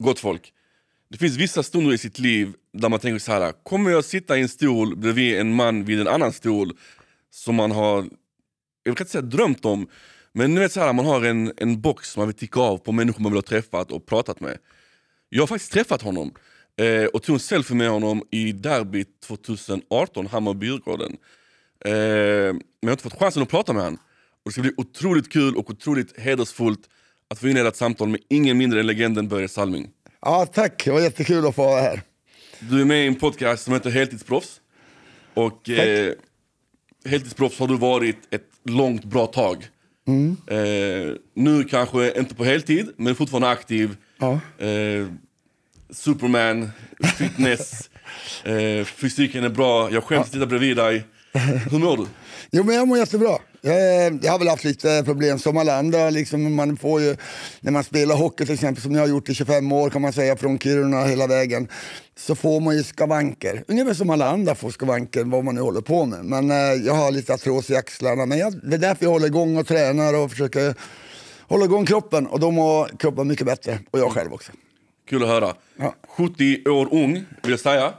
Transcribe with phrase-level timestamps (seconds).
[0.00, 0.52] gott folk.
[1.10, 3.52] Det finns vissa stunder i sitt liv där man tänker så här.
[3.62, 6.72] kommer jag sitta i en stol bredvid en man vid en annan stol
[7.30, 8.08] som man har,
[8.82, 9.88] jag kan inte säga drömt om,
[10.32, 12.92] men ni vet så här, man har en, en box man vill ticka av på
[12.92, 14.58] människor man vill ha träffat och pratat med.
[15.28, 16.34] Jag har faktiskt träffat honom
[16.76, 21.16] eh, och tog en selfie med honom i derbyt 2018, Hammarby Djurgården.
[21.84, 23.98] Eh, men jag har inte fått chansen att prata med honom.
[24.44, 26.88] Och det ska bli otroligt kul och otroligt hedersfullt
[27.30, 29.90] att få inleda ett samtal med ingen mindre än legenden Börje Salming.
[30.22, 30.84] Ja, tack.
[30.84, 32.02] Det var jättekul att få vara här.
[32.58, 34.60] Du är med i en podcast som heter Heltidsproffs.
[35.34, 36.12] Och eh,
[37.04, 39.68] heltidsproffs har du varit ett långt bra tag.
[40.08, 40.36] Mm.
[40.46, 43.96] Eh, nu kanske inte på heltid, men fortfarande aktiv.
[44.18, 44.40] Ja.
[44.66, 45.06] Eh,
[45.90, 46.70] Superman,
[47.18, 47.90] fitness,
[48.44, 51.04] eh, fysiken är bra, jag skäms att sitta bredvid dig.
[51.70, 52.06] Hur mår du?
[52.50, 53.38] Jo, men jag mår jättebra.
[53.60, 56.10] Jag, jag har väl haft lite problem som alla andra.
[56.10, 57.16] Liksom, man får ju,
[57.60, 60.12] när man spelar hockey till exempel, som jag har gjort i 25 år kan man
[60.12, 61.68] säga, från Kiruna hela vägen,
[62.16, 63.64] så får man ju skavanker.
[63.68, 66.24] Ungefär som alla andra får skavanker, vad man nu håller på med.
[66.24, 69.26] Men eh, jag har lite artros i axlarna, men jag, det är därför jag håller
[69.26, 70.74] igång och tränar och försöker
[71.48, 72.26] hålla igång kroppen.
[72.26, 74.52] Och då mår kroppen mycket bättre, och jag själv också.
[75.08, 75.54] Kul att höra.
[75.76, 75.94] Ja.
[76.08, 77.84] 70 år ung, vill jag säga.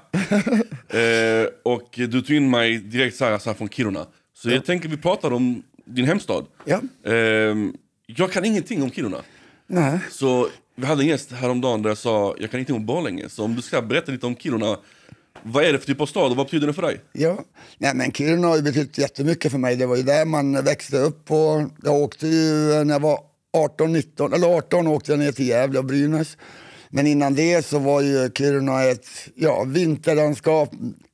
[0.89, 4.05] eh, och du tog in mig direkt så här, så här från Kiruna.
[4.41, 6.45] Så jag tänker vi pratar om din hemstad.
[6.65, 6.81] Ja.
[7.05, 7.55] Eh,
[8.05, 9.17] jag kan ingenting om Kiruna.
[9.67, 9.99] Nej.
[10.11, 13.29] Så vi hade en gäst häromdagen där jag sa jag kan ingenting om Borlänge.
[13.29, 14.77] Så om du ska berätta lite om Kiruna.
[15.43, 17.01] Vad är det för typ av stad och vad betyder det för dig?
[17.13, 17.43] Ja,
[17.77, 19.75] Nej, men Kiruna har ju betytt jättemycket för mig.
[19.75, 21.31] Det var ju där man växte upp.
[21.31, 23.19] Och jag åkte ju när jag var
[23.57, 26.37] 18, 19, eller 18 åkte jag ner till Gävle och Brynäs.
[26.89, 30.69] Men innan det så var ju Kiruna ett ja, vinterlandskap.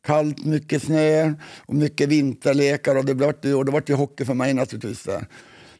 [0.07, 1.33] Kallt, mycket snö
[1.65, 2.95] och mycket vinterlekar.
[2.95, 5.03] Och det blev ju, och det var ju hockey för mig naturligtvis.
[5.03, 5.25] Där.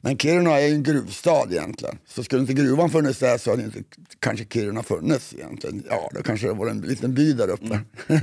[0.02, 1.98] Men Kiruna är ju en gruvstad egentligen.
[2.08, 3.84] Så skulle inte gruvan funnits där så hade inte
[4.20, 5.84] kanske Kiruna funnits egentligen.
[5.90, 7.80] Ja, då kanske det var en liten by där uppe.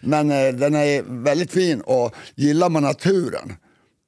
[0.00, 3.52] Men eh, den är väldigt fin och gillar man naturen,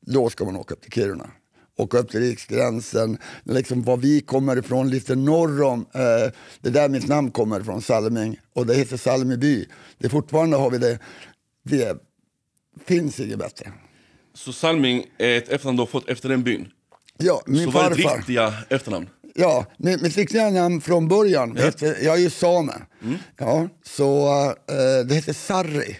[0.06, 1.31] då ska man åka upp till Kiruna.
[1.78, 5.81] Åka upp till riksgränsen, liksom var vi kommer ifrån, lite norr om.
[5.81, 8.38] Eh, det är där mitt namn kommer ifrån, Salming.
[8.54, 9.66] Och det heter Salmeby.
[9.99, 10.99] Det fortfarande har vi det.
[11.69, 11.97] Det
[12.87, 13.72] finns inget bättre.
[14.34, 16.69] Så Salming är ett efternamn du har fått efter den byn.
[17.19, 18.16] Ja, min Så vad är ditt farfar.
[18.19, 19.09] riktiga efternamn?
[19.34, 22.72] Ja, mitt, riktiga namn från början, heter, jag är ju same.
[23.38, 25.97] Ja, så eh, det heter Sarri.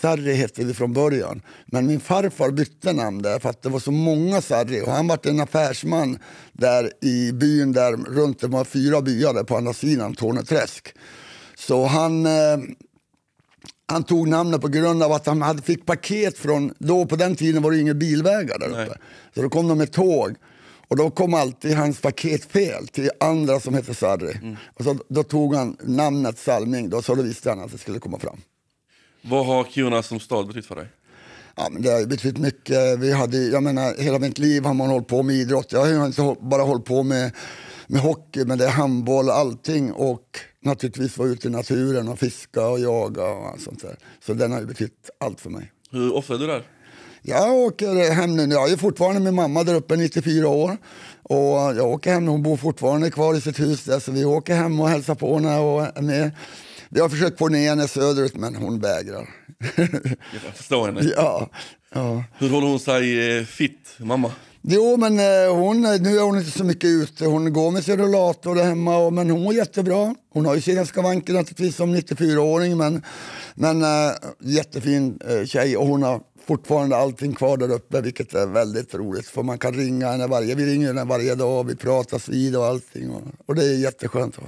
[0.00, 1.42] Sarri hette vi från början.
[1.66, 4.82] Men min farfar bytte namn där för att det var så många Sarri.
[4.82, 6.18] Och han var en affärsman
[6.52, 10.88] där i byn där runt, det var fyra byar där på andra sidan, Torneträsk.
[11.56, 12.56] Så han, eh,
[13.86, 17.36] han tog namnet på grund av att han hade, fick paket från, då på den
[17.36, 18.78] tiden var det inga bilvägar där uppe.
[18.78, 18.98] Nej.
[19.34, 20.34] Så då kom de med tåg.
[20.88, 24.56] Och då kom alltid hans paket fel till andra som hette Sarri.
[24.74, 27.98] Och så, då tog han namnet Salming, då, så då visste han att det skulle
[27.98, 28.40] komma fram.
[29.22, 30.86] Vad har Kiruna som stad betytt för dig?
[31.56, 32.98] Ja, men det har betytt mycket.
[32.98, 35.72] Vi hade, jag menar, hela mitt liv har man hållit på med idrott.
[35.72, 37.32] Jag har inte bara hållit på med,
[37.86, 39.92] med hockey, men det är handboll och allting.
[39.92, 43.96] Och naturligtvis vara ute i naturen och fiska och jaga och allt sånt där.
[44.26, 45.72] Så den har ju betytt allt för mig.
[45.90, 46.66] Hur ofta är du där?
[47.22, 48.42] Jag åker hem nu.
[48.42, 50.76] Jag är fortfarande med mamma där uppe, 94 år.
[51.22, 54.54] Och jag åker hem, hon bor fortfarande kvar i sitt hus där, så vi åker
[54.54, 56.30] hem och hälsar på henne och är med.
[56.88, 59.28] Vi har försökt få ner henne söderut, men hon vägrar.
[60.32, 61.00] Jag förstår henne.
[61.16, 61.50] ja,
[61.94, 62.24] ja.
[62.38, 64.32] Hur håller hon sig eh, fit, mamma?
[64.66, 67.26] Jo, men eh, hon, eh, nu är hon inte så mycket ute.
[67.26, 70.14] Hon går med sin rullator hemma, och, men hon mår jättebra.
[70.32, 73.02] Hon har ju sina skavanker naturligtvis som 94-åring, men,
[73.54, 78.46] men äh, jättefin äh, tjej och hon har fortfarande allting kvar där uppe, vilket är
[78.46, 79.26] väldigt roligt.
[79.26, 82.64] För man kan ringa henne varje, vi ringer henne varje dag, vi pratas vid och
[82.64, 83.10] allting.
[83.10, 84.38] Och, och det är jätteskönt.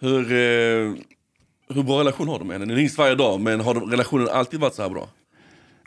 [0.00, 0.94] Hur, eh,
[1.68, 2.74] hur bra relation har du med henne?
[2.74, 5.08] Ni rings varje dag, men har relationen alltid varit så här bra?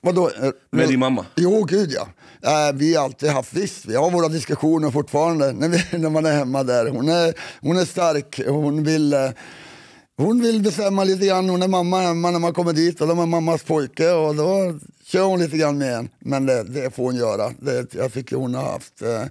[0.02, 0.28] Vadå?
[0.30, 1.26] eh, Med din mamma?
[1.36, 2.08] Jo, gud ja.
[2.42, 6.26] Eh, vi har alltid haft, visst, vi har våra diskussioner fortfarande när, vi, när man
[6.26, 6.88] är hemma där.
[6.90, 9.30] Hon är, hon är stark, hon vill, eh,
[10.18, 11.50] hon vill bestämma lite grann.
[11.50, 14.80] Hon är mamma hemma när man kommer dit och de är mammas pojke och då
[15.06, 16.09] kör hon lite grann med en.
[16.20, 17.52] Men det, det får hon göra.
[17.59, 19.02] Det, jag tycker hon har haft...
[19.02, 19.24] Eh,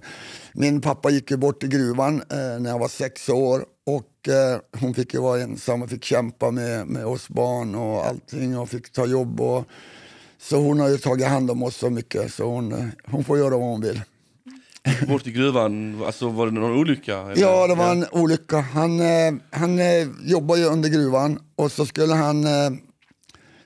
[0.57, 4.59] min pappa gick ju bort i gruvan eh, när jag var sex år och eh,
[4.79, 8.69] hon fick ju vara ensam och fick kämpa med, med oss barn och allting och
[8.69, 9.65] fick ta jobb och
[10.49, 13.37] så hon har ju tagit hand om oss så mycket så hon, eh, hon får
[13.37, 14.01] göra vad hon vill.
[15.07, 17.17] Bort i gruvan, alltså var det någon olycka?
[17.19, 17.41] eller?
[17.41, 18.59] Ja, det var en olycka.
[18.59, 22.45] Han, eh, han eh, jobbar ju under gruvan och så skulle han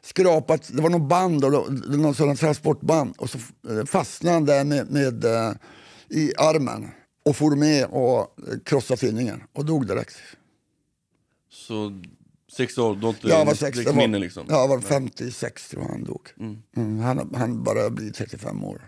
[0.02, 3.38] skrapa, ett- det var något band, någon här transportband och så
[3.86, 5.26] fastnade han där med, med,
[6.10, 6.88] i armen
[7.26, 8.36] och for med och
[8.66, 10.16] krossade tinningen och dog direkt.
[11.52, 12.02] Så
[12.51, 14.46] sex år, du har inte Jag var sex, det var, minne liksom?
[14.50, 16.30] jag var 56 tror jag han dog.
[16.75, 18.81] Mm, han, han bara blir 35 år.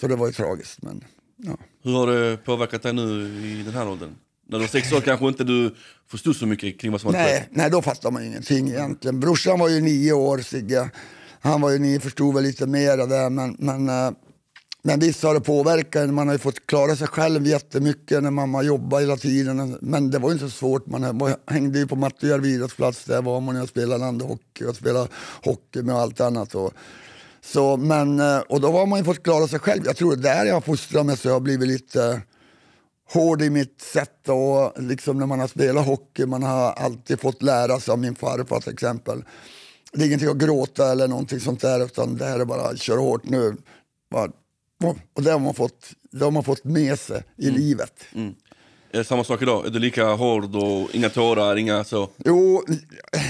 [0.00, 0.82] Så det var ju tragiskt.
[0.82, 1.04] Men,
[1.36, 1.56] ja.
[1.82, 4.16] Hur har det påverkat dig nu i den här åldern?
[4.46, 5.74] När du var sex år kanske inte du
[6.10, 9.20] förstod så mycket kring vad som nej, nej, då fattar man ingenting egentligen.
[9.20, 10.90] Brorsan var ju nio år, Sigge.
[11.40, 13.30] Han var ju nio, förstod väl lite mer av det.
[13.30, 14.10] Men, men, eh,
[14.88, 16.10] men visst har det påverkat.
[16.10, 19.78] Man har ju fått klara sig själv jättemycket när mamma jobbade hela tiden.
[19.80, 20.86] Men det var ju inte så svårt.
[20.86, 23.04] Man hängde ju på Matte Järvidas plats.
[23.04, 25.08] Där var man och spelade landhockey och spelade
[25.44, 26.54] hockey med allt annat.
[26.54, 26.72] Och,
[27.40, 29.82] så, men, eh, och då har man ju fått klara sig själv.
[29.86, 32.22] Jag tror det är där jag har fostrat mig så jag har blivit lite
[33.12, 34.28] hård i mitt sätt.
[34.28, 38.14] Och liksom när man har spelat hockey, man har alltid fått lära sig av min
[38.14, 39.24] farfar till exempel.
[39.92, 42.96] Det är ingenting att gråta eller någonting sånt där, utan det här är bara kör
[42.96, 43.56] hårt nu.
[44.10, 44.32] Bara-
[45.14, 48.04] och det har man fått, det har man fått med sig i livet.
[48.92, 49.66] Är det samma sak idag?
[49.66, 52.08] Är du lika hård och inga tårar, inga så?
[52.24, 52.62] Jo,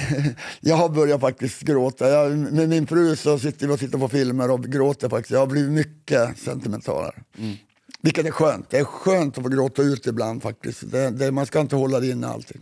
[0.60, 2.08] jag har börjat faktiskt gråta.
[2.08, 5.30] Jag, med min fru så sitter vi och tittar på filmer och gråter faktiskt.
[5.30, 7.22] Jag har blivit mycket sentimentalare.
[8.02, 8.70] Vilket är skönt.
[8.70, 10.90] Det är skönt att få gråta ut ibland faktiskt.
[10.90, 12.60] Det, det, man ska inte hålla det inne allting.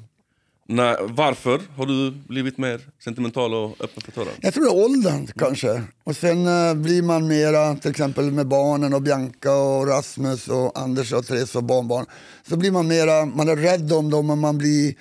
[0.68, 4.32] Nej, varför har du blivit mer sentimental och öppen för tårar?
[4.40, 5.82] Jag tror det är åldern kanske.
[6.04, 10.78] Och sen eh, blir man mera, till exempel med barnen och Bianca och Rasmus och
[10.78, 12.06] Anders och Therese och barnbarn.
[12.48, 14.94] Så blir man mera, man är rädd om dem och man blir,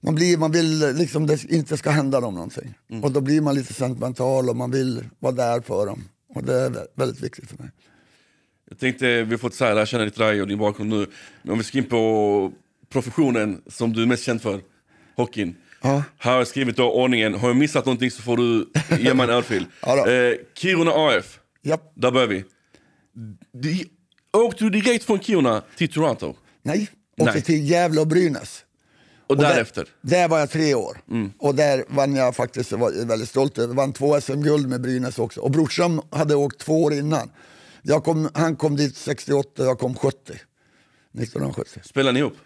[0.00, 2.74] man, blir, man vill liksom det inte ska hända dem någonting.
[3.02, 6.04] Och då blir man lite sentimental och man vill vara där för dem.
[6.34, 7.70] Och det är vä- väldigt viktigt för mig.
[8.70, 11.06] Jag tänkte, vi här, lära känna lite dig och din bakgrund nu.
[11.42, 12.52] Men om vi ska in på
[12.92, 14.60] professionen som du är mest känd för,
[15.16, 15.56] hockeyn.
[15.82, 16.02] Ja.
[16.18, 19.24] Här har jag skrivit då ordningen, har jag missat någonting så får du ge mig
[19.24, 19.66] en örfil.
[19.82, 21.92] Ja eh, Kiruna AF, Japp.
[21.94, 22.44] där börjar vi.
[23.52, 23.86] Di-
[24.32, 26.34] Åkte du direkt från Kiruna till Toronto?
[26.62, 26.88] Nej,
[27.20, 27.42] åkte Nej.
[27.42, 28.64] till Gävle och Brynäs.
[29.26, 29.88] Och, Och därefter?
[30.00, 30.98] Där, där var jag tre år.
[31.38, 35.40] Och där vann jag faktiskt, var väldigt stolt över, vann två SM-guld med Brynäs också.
[35.40, 37.30] Och brorsan hade åkt två år innan.
[38.04, 40.16] Kom, han kom dit 68, jag kom 70.
[41.18, 41.80] 1970.
[41.84, 42.36] Spelade ni ihop?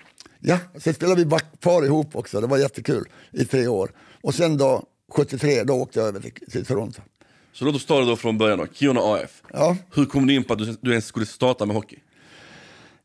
[0.49, 3.91] Ja, sen spelade vi backpar ihop också, det var jättekul i tre år.
[4.23, 4.85] Och sen då,
[5.17, 7.03] 73, då åkte jag över till, till Toronto.
[7.53, 9.43] Så låt oss ta det då från början då, Kiruna AF.
[9.53, 9.77] Ja.
[9.95, 11.99] Hur kom du in på att du, du ens skulle starta med hockey?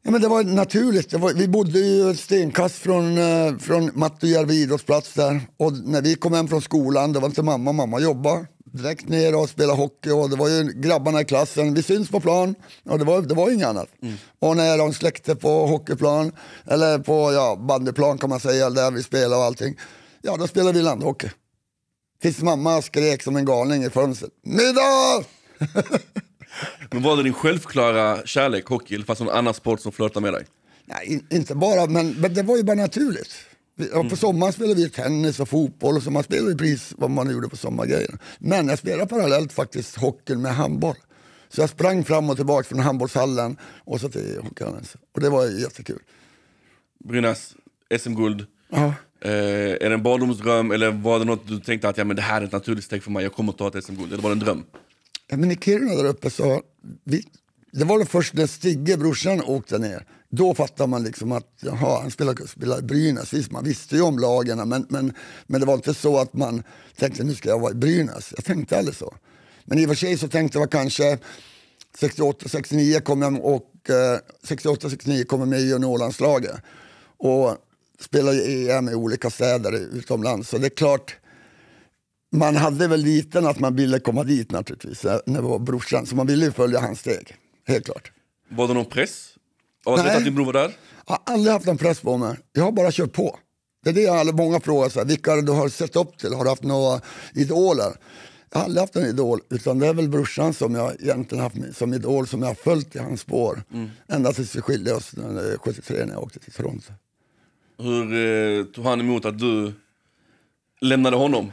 [0.04, 1.10] Ja, men det var naturligt.
[1.10, 5.42] Det var, vi bodde ju ett stenkast från, eh, från Mattojärvi idrottsplats där.
[5.58, 9.36] Och när vi kom hem från skolan, det var inte mamma, mamma jobbade direkt ner
[9.36, 10.12] och spelade hockey.
[10.12, 12.56] Och det var ju grabbarna i klassen, vi syns på plan.
[12.86, 13.90] Och det var, det var inget annat.
[14.40, 16.32] Och när de släckte på hockeyplan,
[16.66, 19.80] eller på ja, bandyplan kan man säga, där vi spelade och allting.
[20.22, 21.30] Ja, då spelade vi landhockey.
[22.22, 24.32] Tills mamma skrek som en galning i fönstret.
[24.44, 25.26] Middag!
[26.92, 30.24] Men var det din självklara kärlek, hockey, eller fanns det någon annan sport som flörtade
[30.24, 30.46] med dig?
[30.86, 33.36] Nej, in, inte bara, men, men det var ju bara naturligt.
[33.94, 37.32] Ja, På sommaren spelade vi tennis och fotboll och så man spelade precis vad man
[37.32, 38.18] gjorde på sommargrejerna.
[38.40, 40.96] Men jag spelade parallellt faktiskt hockeyn med handboll.
[41.50, 44.84] Så jag sprang fram och tillbaka från handbollshallen och så till hockeyhallen.
[45.16, 46.00] Och det var jättekul.
[47.04, 47.56] Brynäs,
[48.00, 48.46] SM-guld.
[48.70, 48.94] Ja.
[49.22, 52.22] Eh, är det en barndomsdröm eller var det något du tänkte att ja, men det
[52.22, 54.14] här är ett naturligt steg för mig, jag kommer att ta ett SM-guld?
[54.14, 54.64] Eller var det en dröm?
[55.38, 56.62] Men i Kiruna där uppe så,
[57.04, 57.24] vi,
[57.72, 60.06] det var det först när Stigge, brorsan, åkte ner.
[60.30, 63.34] Då fattade man liksom att jaha, han spelar, spelade i Brynäs.
[63.34, 65.14] Visst, man visste ju om lagen, men, men,
[65.48, 66.64] men det var inte så att man
[66.96, 68.34] tänkte nu ska jag vara i Brynäs.
[68.36, 69.16] Jag tänkte aldrig så.
[69.66, 71.18] Men i och för sig så tänkte jag kanske
[72.00, 76.56] 68-69 kom jag och eh, 68-69 kom jag med i juniorlandslaget
[77.18, 77.58] och
[78.00, 80.50] spelade i EM i olika städer utomlands.
[80.50, 81.16] Så det är klart,
[82.32, 86.06] man hade väl liten att man ville komma dit naturligtvis, eh, när det var brorsan.
[86.06, 87.36] Så man ville ju följa hans steg,
[87.68, 88.12] helt klart.
[88.50, 89.28] Var det någon press?
[89.86, 90.76] Av att veta att din bror var där?
[91.08, 92.38] Jag har aldrig haft någon press på mig.
[92.54, 93.40] Jag har bara kört på.
[93.84, 96.34] Det är det jag många frågar, så här, vilka du har sett upp till?
[96.34, 97.02] Har du haft några
[97.34, 97.94] idoler?
[98.52, 101.56] Jag har aldrig haft en idol, utan det är väl brorsan som jag egentligen haft
[101.74, 103.64] som idol, som jag har följt i hans spår.
[104.08, 106.94] Ända tills vi skilde oss när- 73 när jag åkte till Toronto.
[107.78, 108.14] Hur
[108.60, 109.74] eh, tog han emot att du
[110.82, 111.52] lämnade honom?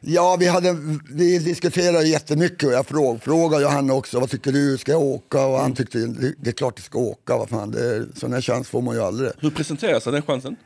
[0.00, 0.76] Ja, vi, hade,
[1.10, 5.02] vi diskuterade jättemycket och jag fråg, frågade ju han också, vad tycker du, ska jag
[5.02, 5.46] åka?
[5.46, 5.98] Och han tyckte,
[6.38, 9.02] det, är klart du ska åka, vad fan, det, sån här chans får man ju
[9.02, 9.30] aldrig.
[9.38, 10.56] Hur presenteras den chansen?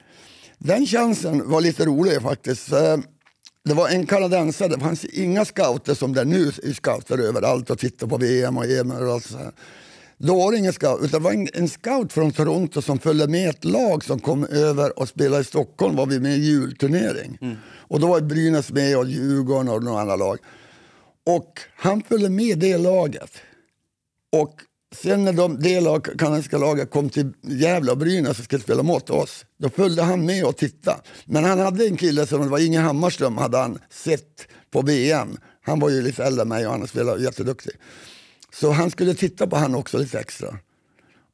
[0.58, 2.72] Den chansen var lite rolig faktiskt.
[2.72, 2.96] Eh,
[3.64, 7.78] Det var en kanadensare, det fanns inga scouter som det nu är scouter överallt och
[7.78, 9.52] tittar på VM och EM och allt så här.
[10.18, 13.28] Då var det ingen scout, utan det var en, en scout från Toronto som följde
[13.28, 17.38] med ett lag som kom över och spelade i Stockholm, var vi med i julturnering.
[17.76, 20.38] Och då var Brynäs med och Djurgården och några andra lag.
[21.26, 23.30] Och han följde med det laget.
[24.32, 24.54] Och
[24.94, 28.82] sen när de, det lag, kanadensiska laget kom till Gävle och Brynäs och skulle spela
[28.82, 31.00] mot oss, då följde han med och tittade.
[31.25, 35.37] Men han hade en kille som det var Inge Hammarström, hade han sett på VM.
[35.62, 37.72] Han var ju lite äldre än mig och han spelade jätteduktig.
[38.55, 40.59] Så han skulle titta på han också lite extra.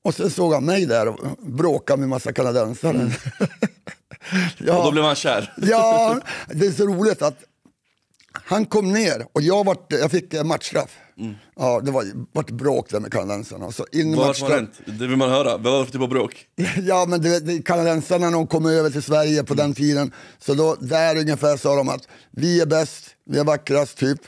[0.04, 2.96] Och sen såg han mig där och bråkade med massa kanadensare.
[2.96, 3.10] Mm.
[4.58, 4.78] ja.
[4.78, 5.52] Och då blev han kär?
[5.62, 7.38] ja, det är så roligt att
[8.32, 10.96] han kom ner och jag, var, jag fick matchstraff.
[11.18, 11.34] Mm.
[11.56, 13.72] Ja, det var vart bråk där med kanadensarna.
[13.72, 14.80] Så in Vad har hänt?
[14.84, 15.56] Det vill man höra.
[15.56, 16.46] Vad var det för typ av bråk?
[16.82, 19.66] ja, men det, det, kanadensarna när de kom över till Sverige på mm.
[19.66, 23.98] den tiden, så då, där ungefär sa de att vi är bäst, vi är vackrast,
[23.98, 24.20] typ.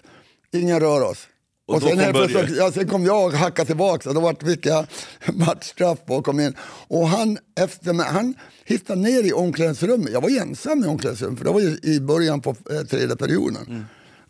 [0.52, 1.26] Ingen rör oss.
[1.66, 4.66] Och, och sen, kom ja, sen kom jag och hackade tillbaka och då vart, fick
[4.66, 4.86] jag
[5.32, 6.54] matchstraff och kom in.
[6.88, 10.12] Och han, efter mig, han hittade ner i omklädningsrummet.
[10.12, 13.66] Jag var ensam i omklädningsrummet för det var ju i början på eh, tredje perioden.
[13.68, 13.84] Mm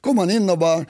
[0.07, 0.85] kom han in och bara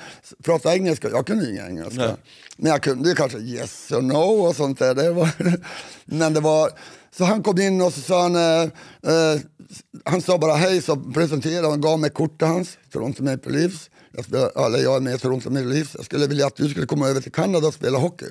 [0.44, 1.08] pratade engelska.
[1.08, 2.06] Jag kunde inga engelska.
[2.06, 2.16] Nej.
[2.56, 4.94] Men jag kunde kanske yes och no och sånt där.
[4.94, 5.30] Det var,
[6.04, 6.70] men det var,
[7.16, 9.40] så han kom in och så sa han, eh, eh,
[10.04, 13.90] han sa bara hej, så presenterade han gav mig kortet hans, Toronto Maple Leafs.
[14.12, 15.94] Jag, spelar, eller jag är med i Toronto Maple Leafs.
[15.94, 18.26] Jag skulle vilja att du skulle komma över till Kanada och spela hockey.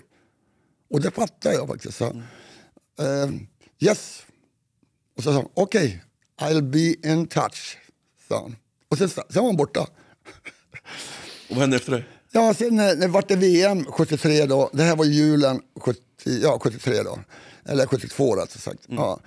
[0.89, 1.97] Och det fattade jag faktiskt.
[1.97, 2.05] Så,
[2.99, 3.29] eh,
[3.79, 4.21] yes.
[5.17, 6.03] Och så sa han, okej,
[6.37, 7.77] okay, I'll be in touch,
[8.27, 8.55] sa han.
[8.89, 9.81] Och sen, sen var han borta.
[11.49, 12.03] Och vad hände efter det?
[12.31, 14.69] Ja, sen när det vart det VM 73 då.
[14.73, 17.19] Det här var julen 70, ja, 73 då.
[17.65, 18.89] Eller 72 rätt sagt.
[18.89, 19.03] Mm.
[19.03, 19.19] Ja.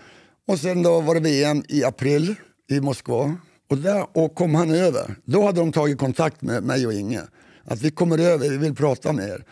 [0.48, 2.34] Och sen då var det VM i april
[2.70, 3.36] i Moskva.
[3.70, 5.14] Och där och kom han över.
[5.24, 7.22] Då hade de tagit kontakt med mig och Inge.
[7.64, 9.44] Att vi kommer över, vi vill prata med er.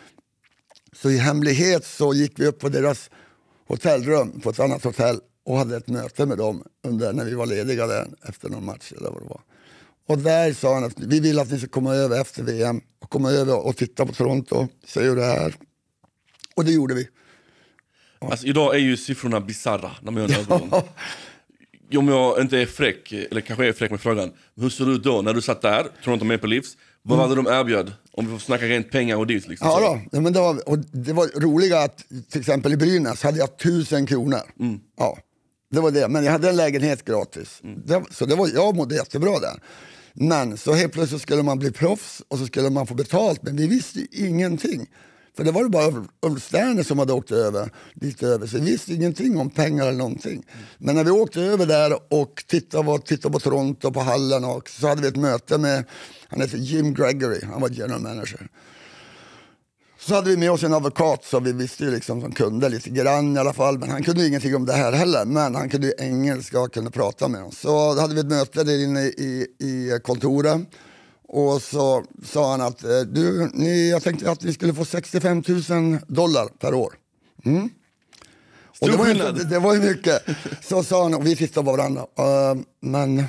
[0.93, 3.11] Så i hemlighet så gick vi upp på deras
[3.69, 7.47] hotellrum på ett annat hotell och hade ett möte med dem under när vi var
[7.47, 9.41] lediga där efter någon match eller vad det var.
[10.09, 13.11] Och där sa han att vi vill att ni ska komma över efter VM och
[13.11, 15.57] komma över och titta på Toronto, se hur det är.
[16.57, 17.09] Och det gjorde vi.
[18.18, 20.85] Alltså, idag är ju siffrorna bizarra när man gör ja.
[21.99, 25.02] Om jag inte är fräck, eller kanske är fräck med frågan, hur ser det ut
[25.02, 27.28] då när du satt där, Toronto Maple Leafs, vad mm.
[27.28, 27.92] var det de erbjöd?
[28.12, 29.49] Om vi får snacka rent pengar och dit.
[29.49, 30.00] Liksom, ja, då.
[30.12, 33.58] ja men det, var, och det var roliga att till exempel i Brynäs hade jag
[33.58, 34.40] tusen kronor.
[34.61, 34.80] Mm.
[34.96, 35.18] Ja,
[35.70, 36.08] det var det.
[36.08, 37.61] Men jag hade en lägenhet gratis.
[37.64, 37.82] Mm.
[37.85, 39.61] Det, så det var, jag mådde jättebra där.
[40.12, 43.42] Men så helt plötsligt skulle man bli proffs och så skulle man få betalt.
[43.42, 44.87] Men vi visste ju ingenting.
[45.37, 48.47] För det var det bara Ulf Sterner som hade åkt över, dit över.
[48.47, 50.43] Så vi visste ingenting om pengar eller någonting.
[50.78, 54.69] Men när vi åkte över där och tittade på, tittade på Toronto, på hallen och
[54.69, 55.85] så hade vi ett möte med,
[56.28, 58.49] han heter Jim Gregory, han var general manager.
[59.99, 62.90] Så hade vi med oss en advokat som vi visste ju liksom, som kunde lite
[62.90, 63.78] grann i alla fall.
[63.78, 65.25] Men han kunde ingenting om det här heller.
[65.25, 67.59] Men han kunde ju engelska och kunde prata med oss.
[67.59, 70.61] Så hade vi ett möte där inne i, i kontoret.
[71.37, 75.43] Och så sa han att eh, du, ni, jag tänkte att ni skulle få 65
[75.69, 76.95] 000 dollar per år.
[77.45, 77.71] Mm.
[78.81, 80.23] Och det, var ju, det var ju mycket.
[80.62, 82.00] Så sa han, och vi tittade på varandra.
[82.00, 83.25] Uh, men,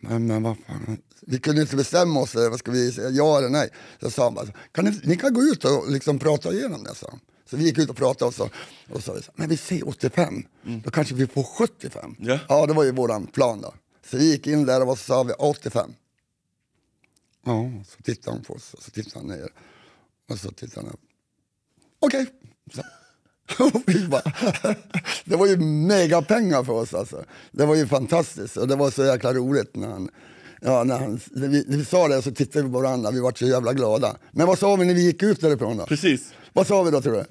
[0.00, 3.48] men, men vad fan vi kunde inte bestämma oss, vad ska vi säga, ja eller
[3.48, 3.68] nej.
[4.00, 6.94] Så sa han bara, kan ni, ni kan gå ut och liksom prata igenom det,
[6.94, 7.18] sa
[7.50, 8.50] Så vi gick ut och pratade och så,
[8.92, 10.80] och så men vi säger 85, mm.
[10.84, 12.14] då kanske vi får 75.
[12.20, 12.40] Yeah.
[12.48, 13.74] Ja, det var ju våran plan då.
[14.10, 15.90] Så vi gick in där och så sa vi 85.
[17.46, 19.48] Ja, så tittade han på oss och så tittade han ner.
[20.28, 21.00] Och så tittade han upp.
[22.00, 22.26] Okej.
[23.58, 24.08] Okay.
[25.24, 27.24] det var ju megapengar för oss alltså.
[27.50, 30.10] Det var ju fantastiskt och det var så jäkla roligt när han
[30.60, 33.20] Ja, när, han, när, vi, när vi sa det så tittade vi på varandra, vi
[33.20, 34.16] var så jävla glada.
[34.30, 35.86] Men vad sa vi när vi gick ut därifrån då?
[35.86, 36.32] Precis.
[36.52, 37.24] Vad sa vi då tror du?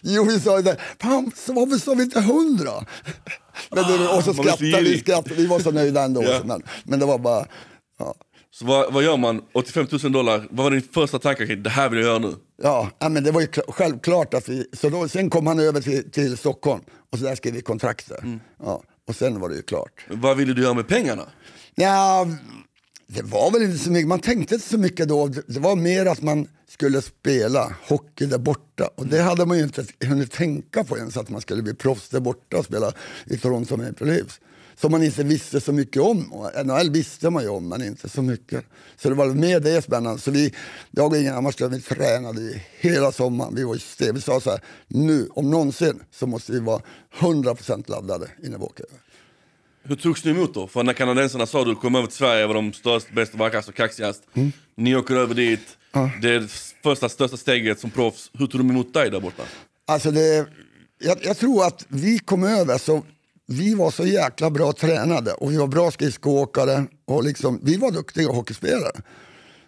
[0.14, 0.80] jo, vi sa det.
[1.00, 2.86] Fan, varför sa vi inte hundra?
[3.70, 6.22] men och så skrattade vi, skrattade, vi var så nöjda ändå.
[6.22, 6.40] ja.
[6.44, 7.46] men, men det var bara...
[7.98, 8.14] Ja.
[8.58, 9.42] Så vad, vad, gör man?
[9.52, 11.56] 85 000 dollar, vad var din första tanke?
[11.56, 12.34] Det här vill jag göra nu.
[12.62, 14.66] Ja, men det var ju självklart att vi...
[14.72, 16.80] Så då, sen kom han över till, till Stockholm
[17.12, 18.22] och så där skrev vi kontraktet.
[18.22, 18.40] Mm.
[18.62, 18.82] Ja.
[19.08, 20.06] Och sen var det ju klart.
[20.10, 21.22] Vad ville du göra med pengarna?
[21.74, 22.26] Ja,
[23.06, 24.08] det var väl inte så mycket.
[24.08, 25.26] Man tänkte inte så mycket då.
[25.26, 28.90] Det var mer att man skulle spela hockey där borta.
[28.94, 32.08] Och det hade man ju inte hunnit tänka på ens, att man skulle bli proffs
[32.08, 32.92] där borta och spela
[33.26, 34.40] i Toronto Maple Leafs
[34.80, 36.50] som man inte visste så mycket om.
[36.64, 38.64] NHL visste man ju om, men inte så mycket.
[38.96, 40.20] Så det var mer det spännande.
[40.20, 40.54] Så vi,
[40.90, 43.54] jag och Inge Hammarström vi tränade hela sommaren.
[43.54, 44.14] Vi, var stel.
[44.14, 46.82] vi sa så här, nu om någonsin så måste vi vara
[47.18, 48.86] 100% laddade innan vi åker.
[49.82, 50.66] Hur togs ni emot då?
[50.66, 53.70] För när kanadensarna sa att du kom över till Sverige var de störst, bäst, vackraste
[53.70, 54.22] och kaxigast.
[54.34, 54.52] Mm.
[54.74, 56.10] Ni åker över dit, ja.
[56.22, 56.48] det är det
[56.82, 58.30] första största steget som proffs.
[58.32, 59.42] Hur tog de emot dig där borta?
[59.86, 60.46] Alltså det,
[60.98, 63.04] jag, jag tror att vi kom över så
[63.46, 67.90] vi var så jäkla bra tränade och vi var bra skridskoåkare och liksom, vi var
[67.90, 69.00] duktiga hockeyspelare.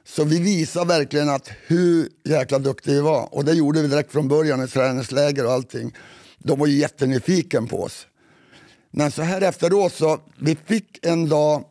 [0.05, 3.35] Så vi visade verkligen att hur jäkla duktiga vi var.
[3.35, 5.95] Och det gjorde vi direkt från början i träningsläger och allting.
[6.39, 8.07] De var ju jättenyfiken på oss.
[8.91, 11.65] Men så här efteråt så, vi fick en dag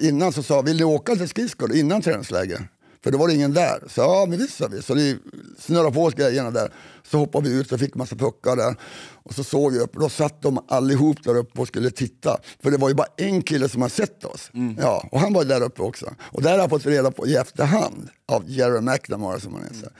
[0.00, 2.68] innan så sa vill ni åka till skridskor innan träningsläger?
[3.04, 3.82] För då var det ingen där.
[3.88, 4.82] Så ja, men visst sa vi.
[4.82, 5.18] Så vi
[5.58, 6.72] snurrade på oss grejerna där.
[7.02, 8.76] Så hoppade vi ut och fick massa puckar där.
[9.12, 9.92] Och så såg vi upp.
[9.92, 12.38] Då satt de allihop där uppe och skulle titta.
[12.62, 14.50] För det var ju bara en kille som hade sett oss.
[14.78, 16.14] Ja, och han var där uppe också.
[16.20, 19.62] Och det här har jag fått reda på i efterhand av Jerry McNamara som han
[19.62, 19.92] heter.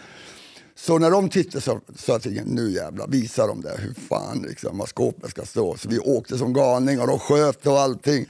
[0.74, 4.44] Så när de tittade så sa jag till nu jävlar, visa dem det, hur fan
[4.48, 5.76] liksom, var skåpet ska stå.
[5.76, 8.26] Så vi åkte som galningar och sköt och allting.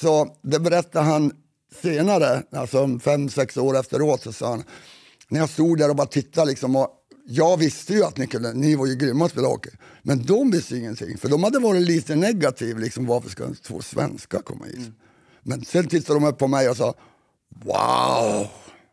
[0.00, 1.32] Så det berättade han
[1.82, 4.64] senare, alltså fem, sex år efteråt, så sa han,
[5.28, 6.88] när jag stod där och bara tittade liksom, och
[7.26, 9.70] jag visste ju att ni, kunde, ni var ju grymma att spela hockey,
[10.02, 14.38] men de visste ingenting, för de hade varit lite negativ, liksom, varför ska två svenskar
[14.38, 14.90] komma hit?
[15.42, 16.94] Men sen tittade de upp på mig och sa,
[17.64, 18.46] wow,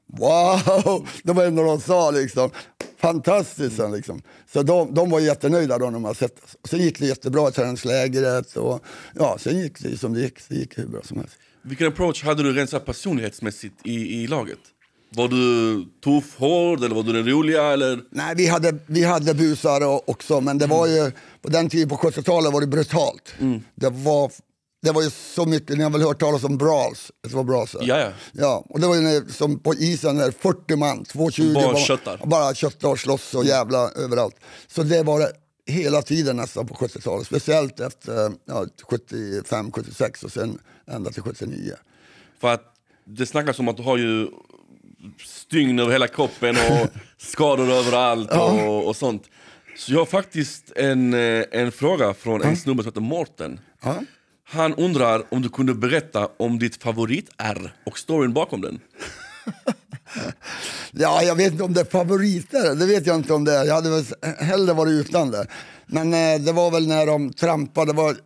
[0.07, 2.49] wow, det var ändå de sa liksom.
[2.97, 4.21] Fantastiskt han, liksom.
[4.53, 8.57] Så de, de var jättenöjda då när hade sett Sen gick det jättebra i träningslägret
[8.57, 8.83] och
[9.15, 10.39] ja, sen gick det som det gick.
[10.49, 11.35] Det gick hur bra som helst.
[11.61, 14.59] Vilken approach hade du rent personlighetsmässigt i, i laget?
[15.09, 17.63] Var du tuff, hård eller var du den roliga?
[17.63, 17.99] Eller?
[18.11, 21.11] Nej, vi hade, vi hade busar också, men det var ju,
[21.41, 23.33] på den tiden på 70-talet var det brutalt.
[23.75, 24.31] Det, var,
[24.81, 27.11] det var ju så mycket, ni har väl hört talas om brawls?
[27.27, 27.75] Det var brawls?
[27.81, 28.09] Ja, ja.
[28.31, 28.65] ja.
[28.69, 32.21] Och det var ju när, som på isen, när 40 man, 220 Bara köttar.
[32.25, 34.35] bara kötta och slåss och jävla överallt.
[34.67, 35.31] Så det var det
[35.67, 41.73] hela tiden nästan på 70-talet, speciellt efter ja, 75, 76 och sen ända till 79.
[42.39, 42.73] För att
[43.05, 44.27] det snackas om att du har ju
[45.25, 49.29] stygn över hela kroppen och skador överallt och, och sånt.
[49.77, 53.59] Så jag har faktiskt en, eh, en fråga från en snubbe som heter Morten.
[53.83, 53.95] Ja.
[54.43, 58.79] Han undrar om du kunde berätta om ditt favorit-R och storyn bakom den.
[60.91, 63.65] Ja, jag vet inte om det är favoriter, det vet jag inte om det är.
[63.65, 64.05] Jag hade väl
[64.39, 65.47] hellre varit utan det.
[65.85, 67.91] Men eh, det var väl när de trampade.
[67.91, 68.17] Det var,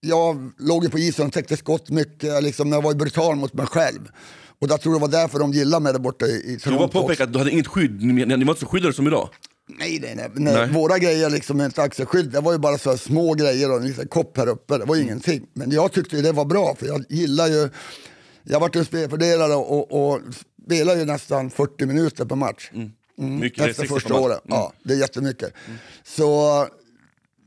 [0.00, 3.54] jag låg ju på isen och täckte skott mycket, liksom, jag var ju brutal mot
[3.54, 4.08] mig själv.
[4.60, 6.84] Och jag tror det var därför de gillade mig där borta i, Toronto.
[6.84, 9.28] vill påpeka att du hade inget skydd, ni, ni var inte så skyddade som idag.
[9.78, 10.30] Nej, nej, nej.
[10.34, 10.72] nej.
[10.72, 14.08] Våra grejer liksom ett axelskydd, det var ju bara så små grejer och en liten
[14.08, 14.78] kopp här uppe.
[14.78, 15.46] Det var ingenting.
[15.52, 17.68] Men jag tyckte ju det var bra, för jag gillar ju...
[18.42, 20.20] Jag vart ju spelfördelare och, och
[20.66, 22.70] spelar ju nästan 40 minuter per match.
[22.74, 23.38] Mm.
[23.38, 24.22] Mycket, det är Efter 60 första match.
[24.22, 24.40] året.
[24.44, 25.52] Ja, det är jättemycket.
[26.04, 26.66] Så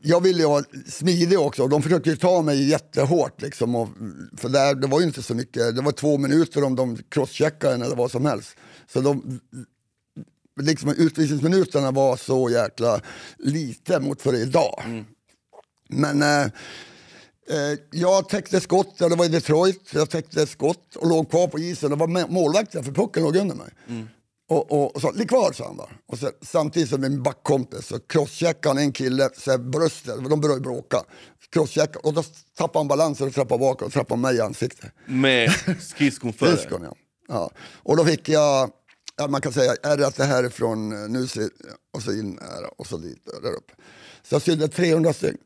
[0.02, 3.42] jag ville ju vara smidig också och de försökte ju ta mig jättehårt.
[3.42, 3.90] Liksom, och,
[4.38, 7.74] för där, det var ju inte så mycket, det var två minuter om de crosscheckade
[7.74, 8.56] en eller vad som helst.
[8.94, 9.40] Så de,
[10.62, 13.02] liksom, utvisningsminuterna var så jäkla
[13.38, 14.84] lite mot för idag.
[15.90, 21.10] Men eh, eh, jag täckte skott, ja, det var i Detroit, jag täckte skott och
[21.10, 21.90] låg kvar på isen.
[21.90, 23.70] Det var målvakten för pucken låg under mig.
[24.52, 25.90] Och, och, och så, ligg kvar sa han bara.
[26.08, 30.42] Och så, samtidigt som min backkompis så crosscheckade han en kille, så här, bröstet, de
[30.42, 31.04] började bråka.
[31.50, 32.24] Crosscheckade, och då
[32.58, 34.92] tappade han balansen och trappade bakåt och trappade mig i ansiktet.
[35.06, 36.50] Med skridskon före.
[36.50, 36.96] Skridskon, ja.
[37.28, 37.52] ja.
[37.84, 38.72] Och då fick jag,
[39.18, 41.28] ja, man kan säga, ärrat det härifrån eh, nu
[41.94, 43.74] och så in här och så dit där uppe.
[44.24, 45.38] Så jag sydde 300 stygn.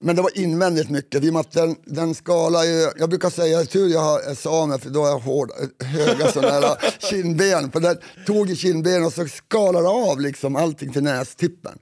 [0.00, 1.24] Men det var invändigt mycket.
[1.24, 4.78] I och att den, den skalar ju, jag brukar säga tur jag har- är same
[4.78, 5.50] för då har jag hård,
[5.84, 7.70] höga sådana här kindben.
[7.72, 11.78] För den tog i kindben och så skalade av liksom allting till nästippen.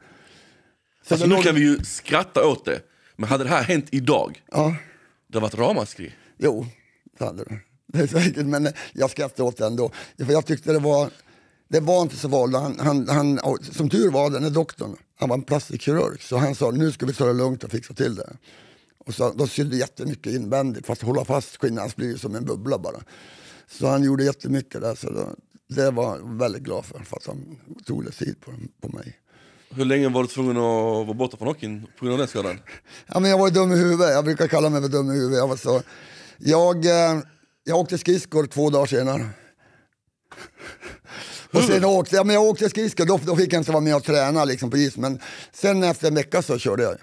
[1.08, 2.80] Så Alltså, nu låg- kan vi ju skratta åt det,
[3.16, 4.76] men hade det här hänt idag, Ja.
[5.28, 6.12] det hade varit ramaskri.
[6.38, 6.66] Jo,
[7.18, 7.58] det hade det.
[7.86, 9.90] Det är säkert, men jag skrattade åt det ändå.
[10.18, 11.10] För jag tyckte det var,
[11.68, 12.56] det var inte så farligt.
[12.56, 16.22] Han, han, han, som tur var, den här doktorn, han var en plastikkirurg.
[16.22, 18.36] Så han sa, nu ska vi ta det lugnt och fixa till det.
[18.98, 22.78] Och så, de sydde jättemycket invändigt, fast hålla fast skinnet, annars blir som en bubbla
[22.78, 23.00] bara.
[23.66, 25.34] Så han gjorde jättemycket där, så då,
[25.68, 29.18] det var jag väldigt glad för, för att han tog det tid på, på mig.
[29.70, 32.58] Hur länge var du tvungen att vara borta från hockeyn på grund av den skadan?
[33.06, 34.10] Ja, men jag var dum i huvudet.
[34.10, 35.38] Jag brukar kalla mig för dum i huvudet.
[35.38, 35.82] Jag, var så,
[36.38, 37.20] jag, eh,
[37.64, 39.28] jag åkte skridskor två dagar senare.
[41.54, 43.96] Och sen åkte, ja, men jag åkte skridskor, då, då fick jag inte vara med
[43.96, 44.96] och träna liksom, på is.
[44.96, 45.20] Men
[45.52, 46.96] sen efter en vecka så körde jag.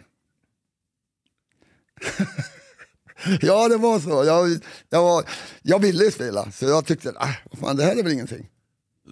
[3.42, 4.10] ja, det var så.
[4.26, 4.60] Jag,
[4.90, 5.24] jag, var,
[5.62, 8.48] jag ville spela, så jag tyckte, ah, fan, det här är väl ingenting.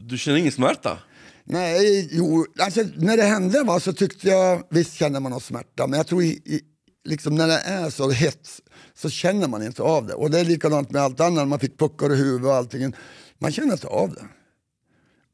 [0.01, 0.99] Du känner ingen smärta?
[1.43, 5.87] Nej, jo, alltså, när det hände va, så tyckte jag, visst känner man någon smärta,
[5.87, 6.61] men jag tror i, i,
[7.05, 8.49] liksom, när det är så hett
[8.95, 10.13] så känner man inte av det.
[10.13, 12.93] Och det är likadant med allt annat, man fick puckar i huvudet och allting.
[13.37, 14.25] Man känner inte av det.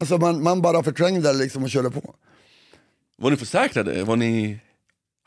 [0.00, 2.14] Alltså man, man bara förträngde det liksom och körde på.
[3.18, 4.04] Var ni försäkrade?
[4.04, 4.60] Var ni...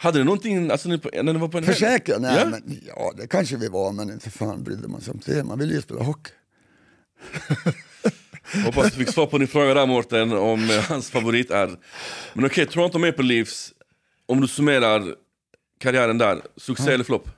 [0.01, 1.73] Hade ni någonting alltså, ni när ni var på en helg?
[1.73, 2.17] Försäkra?
[2.17, 2.45] Nej, Ja.
[2.45, 5.43] men, ja det kanske vi var, men inte fan brydde man sig om det.
[5.43, 6.31] Man ville ju spela hockey.
[8.65, 11.77] Hoppas du fick svar på din fråga där Mårten om eh, hans favorit är.
[12.33, 13.73] Men okej, Toronto Maple Leafs,
[14.25, 15.15] om du summerar
[15.79, 17.29] karriären där, succé eller flopp?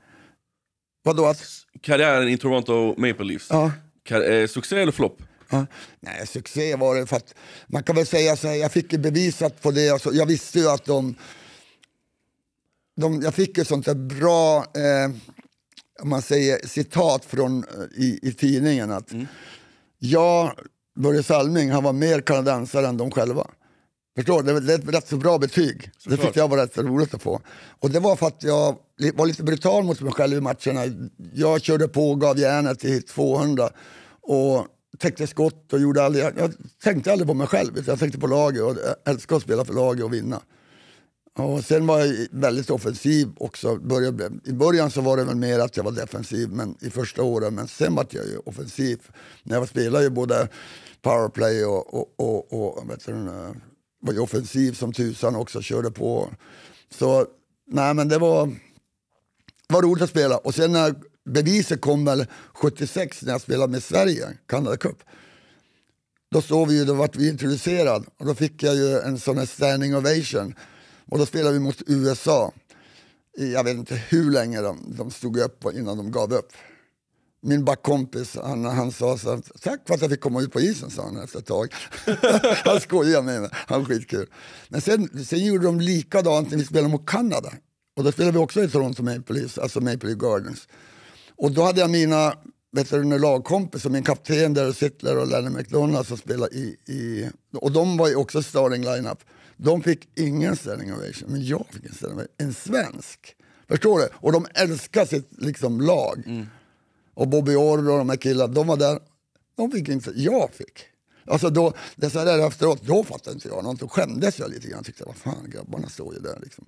[1.03, 1.25] Vadå?
[1.25, 1.43] Att,
[1.81, 3.71] Karriären i Toronto Maple Leafs, ja.
[4.03, 5.21] Kar- eh, succé eller flopp?
[5.51, 5.65] Ja.
[5.99, 7.33] Nej, succé var det för att
[7.67, 10.59] man kan väl säga så här, jag fick ju bevisat på det, alltså, jag visste
[10.59, 11.15] ju att de,
[12.97, 15.11] de jag fick ju sånt där bra, eh,
[16.01, 19.11] om man säger citat från eh, i, i tidningen att
[19.99, 20.59] jag,
[20.99, 23.47] Börje Salming, han var mer kanadensare än de själva.
[24.15, 24.53] Förstår du?
[24.53, 25.77] Det, det är ett rätt så bra betyg.
[25.77, 26.21] Det Såklart.
[26.21, 27.41] tyckte jag var rätt så roligt att få.
[27.79, 28.75] Och det var för att jag
[29.13, 31.09] var lite brutal mot mig själv i matcherna.
[31.33, 33.69] Jag körde på och gav järnet till 200
[34.21, 37.83] och täckte skott och gjorde aldrig, jag, tänkte aldrig på mig själv.
[37.87, 38.75] Jag tänkte på laget och
[39.05, 40.41] älskade att spela för laget och vinna.
[41.37, 43.75] Och sen var jag väldigt offensiv också.
[43.75, 47.23] Började, I början så var det väl mer att jag var defensiv men i första
[47.23, 48.99] åren, men sen var jag ju offensiv.
[49.43, 50.47] När jag spelade ju både
[51.01, 53.13] powerplay och, och, och, och vet du,
[54.01, 56.29] var ju offensiv som tusan också, körde på.
[56.89, 57.25] Så
[57.67, 58.55] nej men det var,
[59.69, 60.37] var roligt att spela.
[60.37, 60.95] Och sen när jag
[61.29, 65.03] beviset kom väl 76 när jag spelade med Sverige, Canada Cup.
[66.31, 69.37] Då såg vi ju, då vart vi introducerad och då fick jag ju en sån
[69.37, 70.55] här standing ovation.
[71.05, 72.51] Och då spelade vi mot USA.
[73.37, 76.51] I, Jag vet inte hur länge de, de stod upp innan de gav upp.
[77.43, 80.59] Min backkompis han, han sa så här, tack för att jag fick komma ut på
[80.59, 81.73] isen sa han efter ett tag.
[82.65, 84.27] han skojade med mig, han var skitkul.
[84.69, 87.53] Men sen, sen gjorde de likadant när vi spelade mot Kanada.
[87.95, 90.67] Och då spelade vi också i Toronto Maple Leafs, alltså Maple Leaf Gardens.
[91.41, 92.33] Och då hade jag mina
[92.71, 97.29] vet du, lagkompisar, min kapten Darryl Sittler och Lenny McDonald som spelade i, i...
[97.53, 99.23] Och de var ju också starting lineup.
[99.57, 102.35] De fick ingen standing ovation, men jag fick en standing ovation.
[102.37, 103.35] En svensk.
[103.67, 104.09] Förstår du?
[104.13, 106.23] Och de älskar sitt liksom, lag.
[107.13, 108.99] Och Bobby Orr och de här killarna, de var där.
[109.55, 110.79] De fick inte, jag fick.
[111.25, 113.79] Alltså då, det så där efteråt, då fattade inte jag något.
[113.79, 114.83] Då skämdes jag lite grann.
[114.83, 116.65] Tyckte, vad fan, grabbarna står ju där liksom.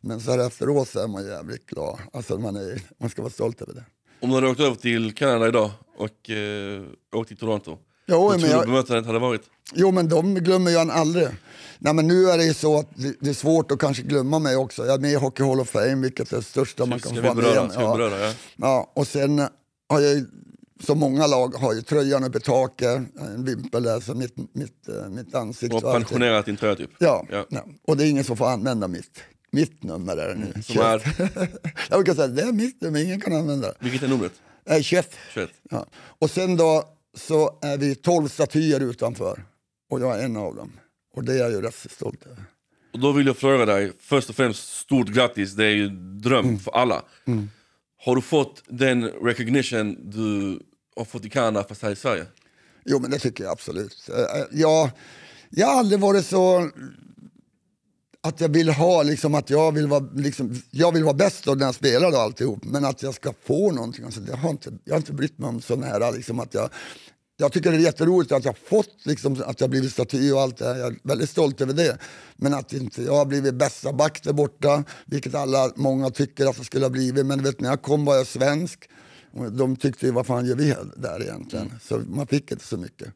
[0.00, 1.98] Men så här efteråt så är man jävligt glad.
[2.12, 3.84] Alltså man, är, man ska vara stolt över det.
[4.24, 6.82] Om du hade åkt över till Kanada idag och eh,
[7.14, 9.42] åkt till Toronto, Jo, hur men tror du jag, bemötandet hade varit?
[9.74, 11.28] Jo, men de glömmer jag aldrig.
[11.78, 12.88] Nej, men nu är det ju så att
[13.20, 14.86] det, är svårt att kanske glömma mig också.
[14.86, 17.20] Jag är med i Hockey Hall of Fame, vilket är det största man kan få
[17.20, 18.10] vara med vi ja.
[18.10, 18.32] ja.
[18.56, 19.38] ja, Och sen
[19.88, 20.26] har jag ju,
[20.82, 24.88] som många lag, har ju tröjan uppe i taket, en vimpel där, så mitt, mitt,
[24.88, 26.90] eh, mitt ansikte Och pensionerat din tröja typ?
[26.98, 27.46] Ja, Ja.
[27.48, 27.64] ja.
[27.86, 29.20] och det är ingen som får använda mitt.
[29.54, 30.62] Mitt nummer är det nu.
[30.62, 31.02] Som är,
[31.90, 33.74] jag brukar säga det är mitt nummer, ingen kan använda det.
[33.80, 34.32] vilket är numret?
[34.66, 35.16] Nej, 21.
[35.34, 35.50] 21.
[35.70, 35.86] Ja.
[36.18, 36.84] Och sen då
[37.16, 39.44] så är vi 12 statyer utanför
[39.90, 40.72] och jag är en av dem.
[41.16, 42.44] Och det är jag ju rätt stolt över.
[42.92, 45.88] Och då vill jag fråga dig, först och främst stort grattis, det är ju
[46.20, 46.58] dröm Mm.
[46.58, 47.02] för alla.
[48.04, 50.60] Har du fått den recognition du
[50.96, 52.26] har fått i Kanada fast här i Sverige?
[52.84, 54.08] Jo men det tycker jag absolut.
[54.08, 54.90] Eh, Jag,
[55.50, 56.70] jag har aldrig varit så
[58.24, 61.54] att jag vill ha liksom att jag vill vara, liksom, jag vill vara bäst då
[61.54, 62.64] när jag spelar och alltihop.
[62.64, 65.48] Men att jag ska få någonting, alltså, det har inte, jag har inte brytt mig
[65.48, 66.70] om så nära liksom att jag
[67.36, 70.56] jag tycker det är jätteroligt att jag fått, liksom, att jag blivit staty och allt
[70.56, 70.76] det här.
[70.76, 71.98] Jag är väldigt stolt över det.
[72.36, 76.56] Men att inte jag har blivit bästa back där borta, vilket alla, många tycker att
[76.56, 77.26] jag skulle ha blivit.
[77.26, 78.88] Men vet, när jag kom var jag svensk.
[79.52, 81.72] De tyckte ju, vad fan gör vi där egentligen?
[81.82, 83.08] Så man fick inte så mycket.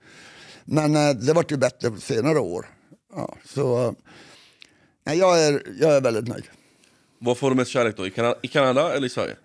[0.65, 2.67] Men eh, det vart ju bättre senare år.
[3.15, 3.95] Ja, så
[5.09, 6.45] nej, jag, är, jag är väldigt nöjd.
[7.19, 8.07] Vad får du mest kärlek då?
[8.07, 9.37] I Kanada, i Kanada eller i Sverige?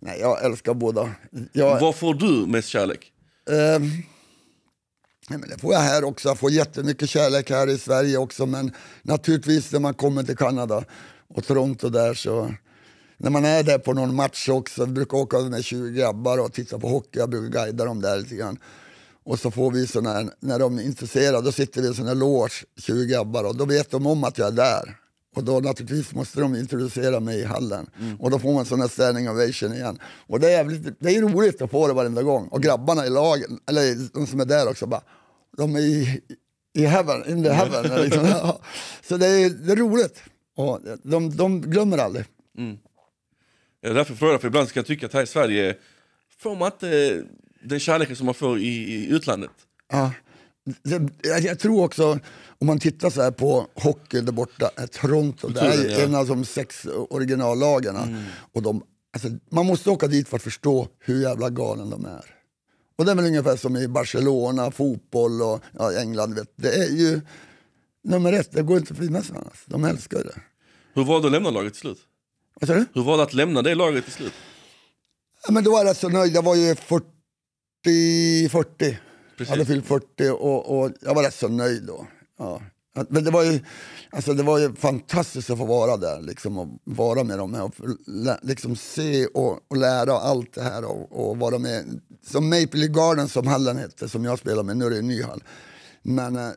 [0.00, 1.10] Nej, jag älskar båda.
[1.52, 3.12] Jag, Vad får du mest kärlek?
[3.50, 3.82] Ehm,
[5.28, 6.28] nej, men det får jag här också.
[6.28, 8.46] Jag får jättemycket kärlek här i Sverige också.
[8.46, 10.84] Men naturligtvis när man kommer till Kanada
[11.28, 12.54] och Toronto där så...
[13.16, 16.52] När man är där på någon match också, vi brukar åka med 20 grabbar och
[16.52, 18.58] titta på hockey, jag brukar guida dem där lite grann.
[19.24, 21.94] Och så får vi sån här, när de är intresserade, då sitter vi i en
[21.94, 24.96] sån här loge, 20 grabbar, och då vet de om att jag är där.
[25.34, 27.90] Och då naturligtvis måste de introducera mig i hallen.
[28.18, 29.98] Och då får man sån här standing ovation igen.
[30.26, 32.48] Och det är, jävligt, det är roligt att få det varenda gång.
[32.48, 35.02] Och grabbarna i lagen, eller de som är där också, bara,
[35.56, 36.20] de är i,
[36.74, 38.02] i heaven, in the heaven.
[38.04, 38.26] Liksom.
[38.26, 38.60] Ja.
[39.02, 40.22] Så det är, det är roligt.
[40.56, 42.24] Och de, de glömmer aldrig.
[43.82, 45.76] Det är därför jag frågar, för ibland kan jag tycka att här i Sverige
[46.38, 47.22] får man inte
[47.64, 49.50] den kärleken som man får i, i utlandet.
[49.92, 50.12] Ja.
[50.82, 52.18] Det, jag, jag tror också,
[52.62, 55.98] om man tittar så här på hockey där borta, är Toronto, det är ja.
[55.98, 58.24] en av de sex originallagarna.
[58.52, 62.24] Och de, alltså, man måste åka dit för att förstå hur jävla galen de är.
[62.98, 66.34] Och det är väl ungefär som i Barcelona, fotboll och ja, England.
[66.34, 66.52] Vet.
[66.56, 67.20] Det är ju
[68.04, 69.64] nummer ett, det går inte att finnas annars.
[69.66, 70.40] De älskar det.
[70.94, 71.98] Hur var det att lämna laget till slut?
[72.60, 72.84] Vad sa du?
[72.94, 74.32] Hur var det att lämna det laget till slut?
[75.46, 78.98] Ja, men då var jag så nöjd, jag var ju 40, 40.
[79.36, 79.50] Precis.
[79.50, 82.06] hade fyllt 40 och, och jag var rätt så nöjd då.
[82.42, 82.60] Ja.
[83.08, 83.60] Men det var, ju,
[84.10, 87.74] alltså det var ju fantastiskt att få vara där liksom, och vara med dem och
[88.42, 92.00] liksom se och, och lära allt det här och, och vara med.
[92.26, 95.06] Som Maple Leaf Garden som hallen hette, som jag spelade med, nu är det en
[95.06, 95.44] ny hall.
[96.02, 96.50] Men eh,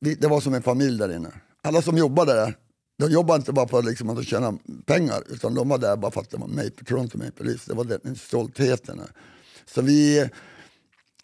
[0.00, 1.30] vi, det var som en familj där inne.
[1.62, 2.56] Alla som jobbade där,
[2.98, 6.20] de jobbade inte bara för liksom att tjäna pengar utan de var där bara för
[6.20, 7.64] att det var Maple, Toronto Maple Leafs.
[7.64, 9.00] Det var den stoltheten.
[9.66, 10.30] Så vi,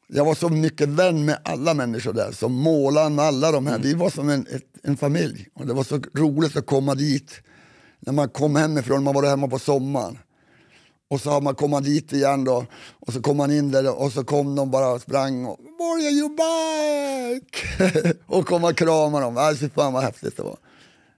[0.07, 3.79] jag var så mycket vän med alla människor där, som målaren alla de här.
[3.79, 7.41] Vi var som en, ett, en familj och det var så roligt att komma dit.
[8.01, 10.19] När man kom hemifrån, man var hemma på sommaren.
[11.11, 12.67] Och så har man kommit dit igen då
[13.07, 16.07] och så kom man in där och så kom de bara och sprang och “Where
[16.07, 17.65] are you back?”
[18.27, 19.37] och kom och kramade dem.
[19.37, 20.57] Alltså, fan vad häftigt det var.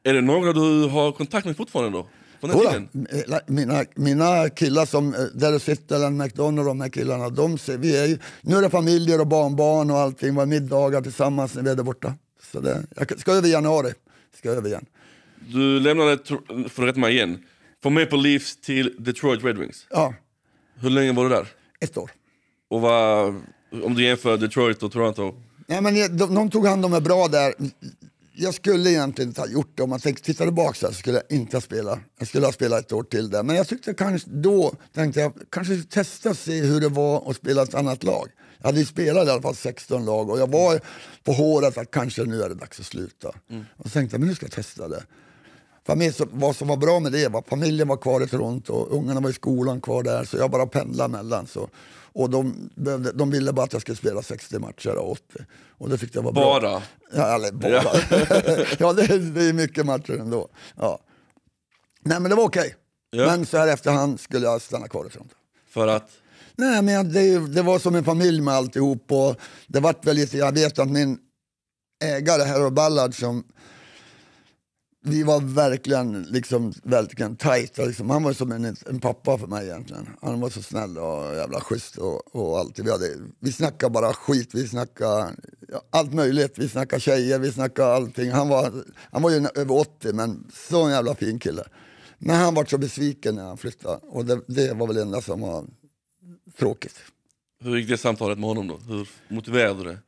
[0.03, 2.07] Är det några du har kontakt med fortfarande då?
[2.41, 3.07] Från den tiden?
[3.33, 7.29] eh, mina, mina killar som, eh, där du sitter, Ellen McDonald och de här killarna,
[7.31, 11.01] de ser, vi är ju, nu är det familjer och barnbarn och allting, var middagar
[11.03, 12.15] tillsammans när vi är där borta.
[12.53, 13.93] Så det, jag ska över i januari.
[14.39, 14.85] Ska över igen.
[15.49, 16.19] Du lämnade,
[16.69, 17.39] för att rätta mig igen,
[17.83, 19.87] från Maple Leafs till Detroit Red Wings.
[19.91, 20.15] Ja,
[20.81, 21.47] Hur länge var du där?
[21.81, 22.11] ett år.
[22.71, 23.35] Och vad,
[23.85, 25.35] om du jämför Detroit och Toronto?
[25.67, 27.55] Nej, men jag- de, de tog hand om mig bra där.
[28.39, 29.83] Jag skulle egentligen inte ha gjort det.
[29.83, 31.99] Om man tittar tillbaka så skulle jag inte ha spelat.
[32.19, 33.43] Jag skulle ha spelat ett år till där.
[33.43, 37.63] Men jag tyckte kanske då, tänkte jag, kanske testa se hur det var att spela
[37.63, 38.29] ett annat lag.
[38.59, 40.81] Jag hade ju spelat i alla fall 16 lag och jag var
[41.25, 43.29] på håret att kanske nu är det dags att sluta.
[43.77, 45.03] Och så tänkte jag, men nu ska jag testa det.
[45.87, 48.97] Familj, vad som var bra med det var att familjen var kvar i Toronto, och
[48.97, 51.47] ungarna var i skolan kvar där, så jag bara pendlade mellan.
[51.47, 51.69] Så,
[52.13, 55.23] och de, behövde, de ville bara att jag skulle spela 60 matcher och 80.
[55.79, 56.61] Och det tyckte jag var bra.
[56.61, 56.83] Bara?
[57.15, 57.71] Ja, eller bara.
[58.79, 60.49] Ja, det, det är mycket matcher ändå.
[60.77, 60.99] Ja.
[62.01, 62.75] Nej, men det var okej.
[63.11, 63.27] Ja.
[63.27, 65.35] Men så här efterhand skulle jag stanna kvar i Toronto.
[65.69, 66.11] För att?
[66.57, 69.13] Nej, men det, det var som en familj med alltihop.
[69.13, 71.19] Och det vart väl lite, jag vet att min
[72.05, 73.45] ägare, Harold Ballard, som
[75.09, 77.85] vi var verkligen, liksom, verkligen tajta.
[77.85, 78.11] Liksom.
[78.11, 80.09] Han var som en, en pappa för mig egentligen.
[80.23, 82.79] Han var så snäll och jävla schysst och, och allt.
[82.79, 85.35] Vi, hade, vi snackade bara skit, vi snackade
[85.69, 86.59] ja, allt möjligt.
[86.59, 88.31] Vi snackade tjejer, vi snackade allting.
[88.31, 88.73] Han var,
[89.13, 91.65] han var ju över 80 men så en jävla fin kille.
[92.19, 95.21] Men han var så besviken när han flyttade och det, det var väl det enda
[95.21, 95.65] som var
[96.59, 96.97] tråkigt.
[97.61, 98.77] Hur gick det samtalet med honom då?
[98.77, 99.99] Hur motiverade du det?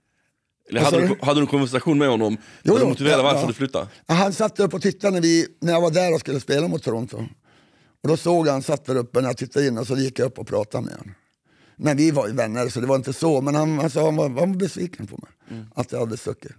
[0.68, 2.36] Eller hade du, hade du en konversation med honom?
[2.62, 3.46] Jo, jo, motiverade varför ja.
[3.46, 3.88] du flyttade?
[4.06, 6.82] Han satt upp och tittade när, vi, när jag var där och skulle spela mot
[6.82, 7.24] Toronto.
[8.02, 10.26] Och då såg han satt där uppe när jag tittade in och så gick jag
[10.26, 11.14] upp och pratade med honom.
[11.76, 14.24] Men vi var ju vänner så det var inte så, men han, sa, han, var,
[14.24, 15.60] han var besviken på mig.
[15.74, 16.52] Att jag hade stuckit.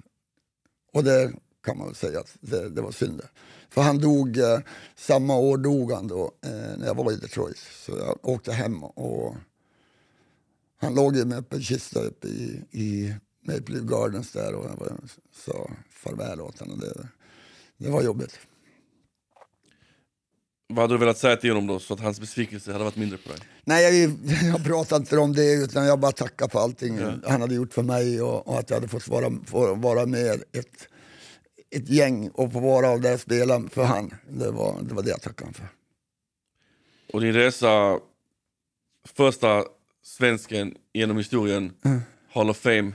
[0.94, 1.32] Och det
[1.66, 3.22] kan man väl säga att det, det var synd.
[3.70, 4.60] För han dog, eh,
[4.96, 7.58] samma år dog han då eh, när jag var i Detroit.
[7.86, 9.36] Så jag åkte hem och
[10.82, 15.00] han låg ju med öppen kista uppe i, i Maple Leaf Gardens där och jag
[15.32, 16.80] sa farväl åt honom.
[16.80, 17.08] Det,
[17.78, 18.40] det var jobbigt.
[20.68, 23.18] Vad hade du velat säga till honom då så att hans besvikelse hade varit mindre
[23.18, 23.40] på dig?
[23.64, 24.12] Nej, jag,
[24.44, 27.84] jag pratar inte om det utan jag bara tackar för allting han hade gjort för
[27.84, 30.88] mig och, och att jag hade fått vara, få vara med ett,
[31.70, 34.14] ett gäng och få vara där och spela för han.
[34.30, 35.68] Det var det, var det jag tackade honom för.
[37.14, 38.00] Och din resa,
[39.16, 39.64] första
[40.04, 42.02] svensken genom historien, Mm.
[42.32, 42.92] Hall of Fame.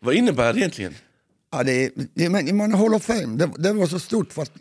[0.00, 0.94] Vad innebär det egentligen?
[1.52, 4.52] Ja, det, det, men, men Hall of Fame, det, det var så stort för att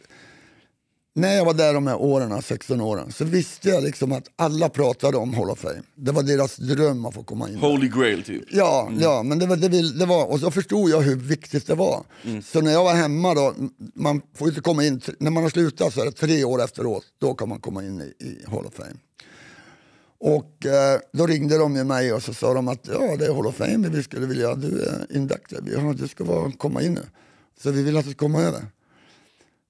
[1.17, 4.69] när jag var där de här åren, 16 åren, så visste jag liksom att alla
[4.69, 5.82] pratade om Hall of Fame.
[5.95, 7.56] Det var deras dröm att få komma in.
[7.56, 8.43] Holy grail typ.
[8.52, 11.76] Ja, ja men det var, det, det var, och så förstod jag hur viktigt det
[11.76, 12.04] var.
[12.43, 13.54] Så när jag var hemma då,
[13.93, 17.04] man får inte komma in, när man har slutat så är det tre år efteråt,
[17.19, 18.95] då kan man komma in i, i Hall of Fame.
[20.19, 23.34] Och eh, då ringde de med mig och så sa de att ja, det är
[23.34, 26.93] Hall of Fame, vi skulle vilja, du är inducted, ja, du ska vara, komma in
[26.93, 27.03] nu.
[27.60, 28.65] Så vi vill att du ska komma över.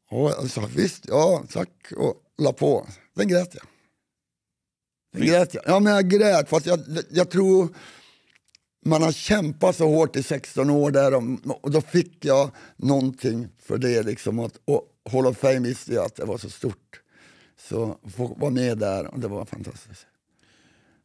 [0.09, 2.87] Och jag sa visst, ja tack, och la på.
[3.17, 3.63] Sen grät jag.
[5.15, 5.63] Sen grät jag.
[5.67, 6.79] Ja men jag grät för att jag,
[7.09, 7.69] jag tror
[8.85, 11.23] man har kämpat så hårt i 16 år där och,
[11.61, 14.03] och då fick jag någonting för det.
[14.03, 17.01] Liksom, att, och Hall of Fame visste jag att det var så stort.
[17.69, 20.05] Så att få vara med där, och det var fantastiskt.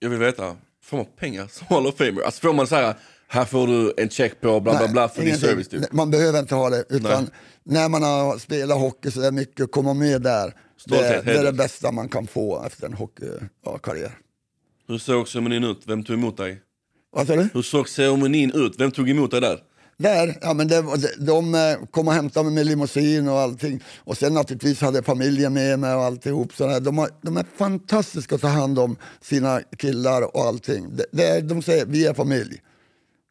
[0.03, 2.23] Jag vill veta, får man pengar som Hall of Famer?
[2.23, 2.95] Alltså får man så här,
[3.29, 5.93] här får du en check på bla bla bla för din service typ?
[5.93, 6.85] Man behöver inte ha det.
[6.88, 7.33] Utan Nej.
[7.65, 11.45] när man har spelat hockey så är mycket, komma med där, det, Stolthet, det är
[11.45, 14.19] det bästa man kan få efter en hockeykarriär.
[14.88, 15.83] Hur såg ceremonin ut?
[15.87, 16.62] Vem tog emot dig?
[17.12, 17.49] Vad sa du?
[17.55, 18.75] Hur såg ceremonin ut?
[18.79, 19.59] Vem tog emot dig där?
[20.03, 20.85] Där, ja, men det,
[21.19, 23.83] de, eh, kom och hämtade mig med limousin och allting.
[23.99, 26.55] Och sen naturligtvis hade jag familjen med mig och alltihop.
[26.55, 26.81] Så där.
[26.81, 30.97] de, har, de är fantastiska att ta hand om sina killar och allting.
[30.97, 32.62] Det, det, de säger vi är familj.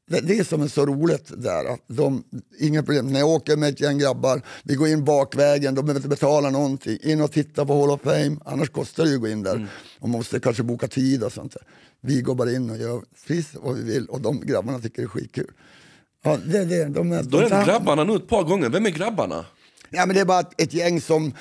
[0.10, 1.74] det, det är som är så roligt där.
[1.74, 2.24] Att de,
[2.60, 3.08] inga problem.
[3.14, 6.50] När jag åker med ett gäng grabbar, vi går in bakvägen, de behöver inte betala
[6.50, 6.98] någonting.
[7.02, 9.68] In och titta på Hall of Fame, annars kostar det ju att gå in där.
[10.00, 11.64] Och man måste kanske boka tid och sånt där.
[12.02, 15.06] Vi går bara in och gör precis vad vi vill och de grabbarna tycker det
[15.06, 15.52] är skitkul.
[16.24, 18.70] Ja, det, det, de är, Då är de det grabbarna nu ett par gånger.
[18.70, 19.46] Vem är grabbarna?
[19.90, 21.34] Ja, men det är bara ett, gäng som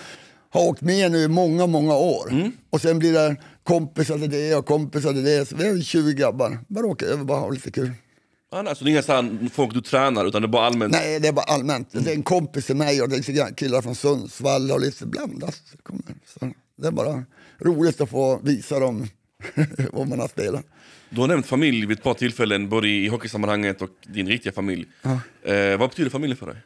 [0.50, 2.52] har åkt med nu i många, många år.
[2.70, 5.48] Och sen blir det kompisar till det och kompisar till det.
[5.48, 6.58] Så vi är 20 grabbar.
[6.68, 7.90] Bara åka över bara ha lite kul.
[8.52, 10.92] Nej, så det är inga folk du tränar utan det är bara allmänt?
[10.92, 11.88] Nej, det är bara allmänt.
[11.92, 15.06] Det är en kompis till mig och det är lite killar från Sundsvall och lite
[15.06, 15.62] blandat.
[16.26, 17.24] Så det är bara
[17.58, 19.06] roligt att få visa dem
[19.92, 20.64] vad man har spelat.
[21.10, 24.86] Du har nämnt familj vid ett par tillfällen, både i hockeysammanhanget och din riktiga familj.
[25.42, 26.56] Eh, vad betyder familjen för dig?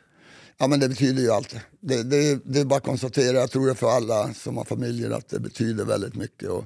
[0.58, 1.56] Ja, men det betyder ju allt.
[1.80, 5.10] Det, det, det är bara att konstatera, jag tror det för alla som har familjer,
[5.10, 6.48] att det betyder väldigt mycket.
[6.48, 6.64] Och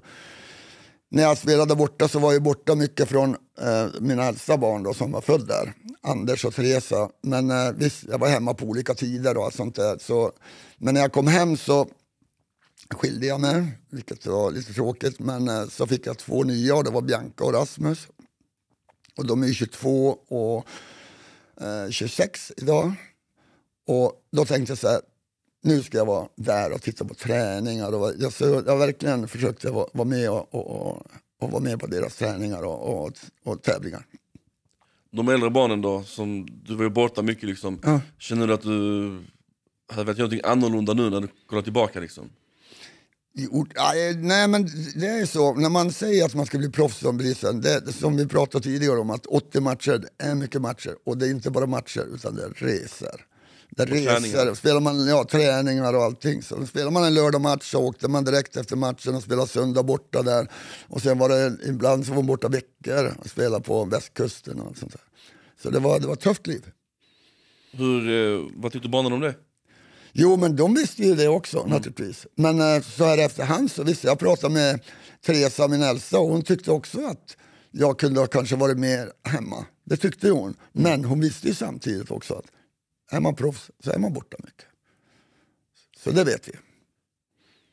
[1.10, 4.94] när jag spelade borta så var jag borta mycket från eh, mina äldsta barn då,
[4.94, 7.08] som var född där, Anders och Teresa.
[7.22, 9.98] Men eh, visst, jag var hemma på olika tider och allt sånt där.
[10.00, 10.32] Så,
[10.78, 11.88] men när jag kom hem så
[12.94, 15.18] skilde jag mig, vilket var lite tråkigt.
[15.18, 18.08] Men eh, så fick jag två nya och det var Bianca och Rasmus.
[19.16, 20.66] Och de är 22 och
[21.60, 22.92] eh, 26 idag.
[23.86, 25.00] Och då tänkte jag så här,
[25.62, 27.94] nu ska jag vara där och titta på träningar.
[27.94, 31.06] Och jag, så jag verkligen försökte vara, vara med och, och,
[31.40, 33.12] och, vara med på deras träningar och, och,
[33.44, 34.06] och tävlingar.
[35.10, 37.80] De äldre barnen då, som du var ju borta mycket liksom.
[37.82, 38.00] Ja.
[38.18, 39.24] Känner du att du
[39.88, 42.30] hade göra någonting annorlunda nu när du kollar tillbaka liksom?
[43.40, 46.98] Jo, nej, nej men det är så, när man säger att man ska bli proffs
[46.98, 50.94] som brisen, det, som vi pratade tidigare om, att 80 matcher är mycket matcher.
[51.06, 53.26] Och det är inte bara matcher, utan det är resor.
[53.70, 56.42] Det är resor, spelar man ja, träningar och allting.
[56.42, 60.22] Så spelar man en lördagmatch så åkte man direkt efter matchen och spelade söndag borta
[60.22, 60.48] där.
[60.88, 64.76] Och sen var det, ibland så var man borta veckor och spelade på västkusten och
[64.76, 65.02] sånt där.
[65.62, 66.64] Så det var, det var ett tufft liv.
[67.72, 69.34] Hur, eh, vad tyckte barnen om det?
[70.12, 72.26] Jo, men de visste ju det också naturligtvis.
[72.34, 74.80] Men eh, så här efterhand så visste jag, pratade med
[75.26, 77.36] Teresa, min äldsta, och hon tyckte också att
[77.70, 79.64] jag kunde ha kanske varit mer hemma.
[79.84, 80.54] Det tyckte hon.
[80.72, 82.44] Men hon visste ju samtidigt också att
[83.10, 84.64] är man proffs så är man borta mycket.
[86.04, 86.52] Så det vet vi.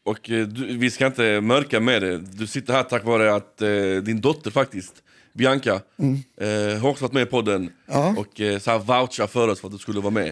[0.06, 2.18] Och eh, du, vi ska inte mörka med det.
[2.18, 3.70] Du sitter här tack vare att eh,
[4.04, 4.94] din dotter faktiskt,
[5.34, 5.82] Bianca,
[6.38, 8.16] eh, har också varit med i podden Ja.
[8.18, 10.28] och eh, så här vouchar för oss för att du skulle vara med.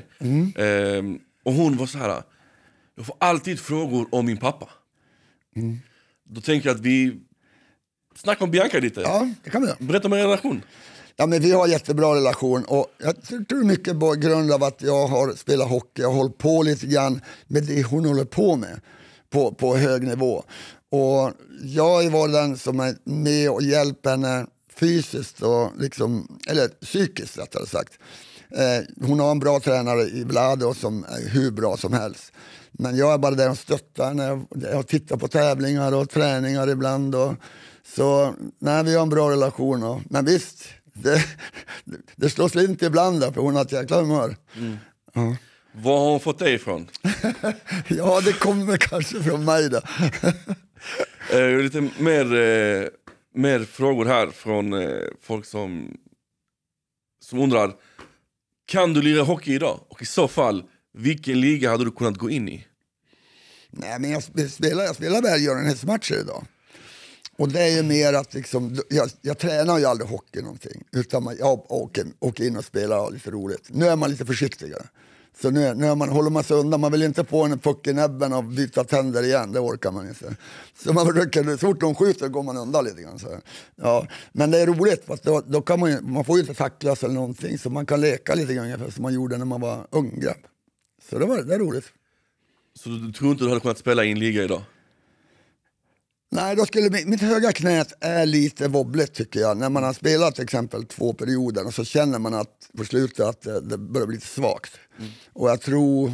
[0.55, 1.03] Eh,
[1.43, 2.23] och hon var så här.
[2.95, 4.69] jag får alltid frågor om min pappa.
[6.23, 7.19] Då tänker jag att vi
[8.15, 9.01] snackar om Bianca lite.
[9.01, 9.85] Ja, det kan vi.
[9.85, 10.61] Berätta om er relation.
[11.15, 15.07] Ja, men vi har jättebra relation och jag tror mycket på grund av att jag
[15.07, 16.03] har spelat hockey.
[16.03, 18.81] Har hållit på lite grann med det hon håller på med
[19.29, 20.43] på, på hög nivå.
[20.89, 27.37] Och jag varit den som är med och hjälper henne fysiskt och liksom, eller psykiskt
[27.37, 27.99] rättare sagt.
[28.55, 32.33] Eh, hon har en bra tränare i Vlado som är hur bra som helst.
[32.71, 34.45] Men jag är bara där och stöttar henne.
[34.71, 37.15] Jag tittar på tävlingar och träningar ibland.
[37.15, 37.33] Och,
[37.95, 39.83] så nej, vi har en bra relation.
[39.83, 41.25] Och, men visst, det,
[42.15, 44.35] det slår slint ibland där, för hon har ett jäkla humör.
[45.75, 46.87] Var har hon fått det ifrån?
[47.87, 49.81] Ja, det kommer kanske från mig då.
[51.31, 52.87] Eh, lite mer, eh,
[53.33, 55.97] mer frågor här från eh, folk som,
[57.25, 57.73] som undrar
[58.65, 59.79] kan du lira hockey idag?
[59.89, 62.65] Och i så fall, vilken liga hade du kunnat gå in i?
[63.71, 66.45] Nej, men jag spelar, jag spelar välgörenhetsmatcher idag.
[67.37, 70.83] Och det är ju mer att liksom, jag, jag tränar ju aldrig hockey någonting.
[70.91, 73.67] Utan man, jag åker, åker in och spelar och har lite roligt.
[73.69, 74.83] Nu är man lite försiktigare.
[75.41, 76.81] Så nu, nu man, håller man sig undan.
[76.81, 79.51] Man vill inte få en puck i näbben och byta tänder igen.
[79.51, 80.35] Det orkar man inte.
[80.83, 83.19] Så man försöker, så fort de skjuter går man undan lite grann.
[83.19, 83.27] Så.
[83.75, 85.05] Ja, men det är roligt.
[85.05, 87.57] För då, då kan man, ju, man får ju inte tacklas eller någonting.
[87.57, 90.37] Så man kan leka lite grann ungefär som man gjorde när man var ung grabb.
[91.09, 91.85] Så det, var, det är roligt.
[92.79, 94.61] Så du, du tror inte du hade kunnat spela i en liga idag?
[96.35, 99.57] Nej, då skulle mitt, mitt höga knät är lite wobbligt tycker jag.
[99.57, 103.25] När man har spelat till exempel två perioder och så känner man att på slutet
[103.25, 104.79] att det, det börjar bli lite svagt.
[105.33, 106.11] Och jag tror,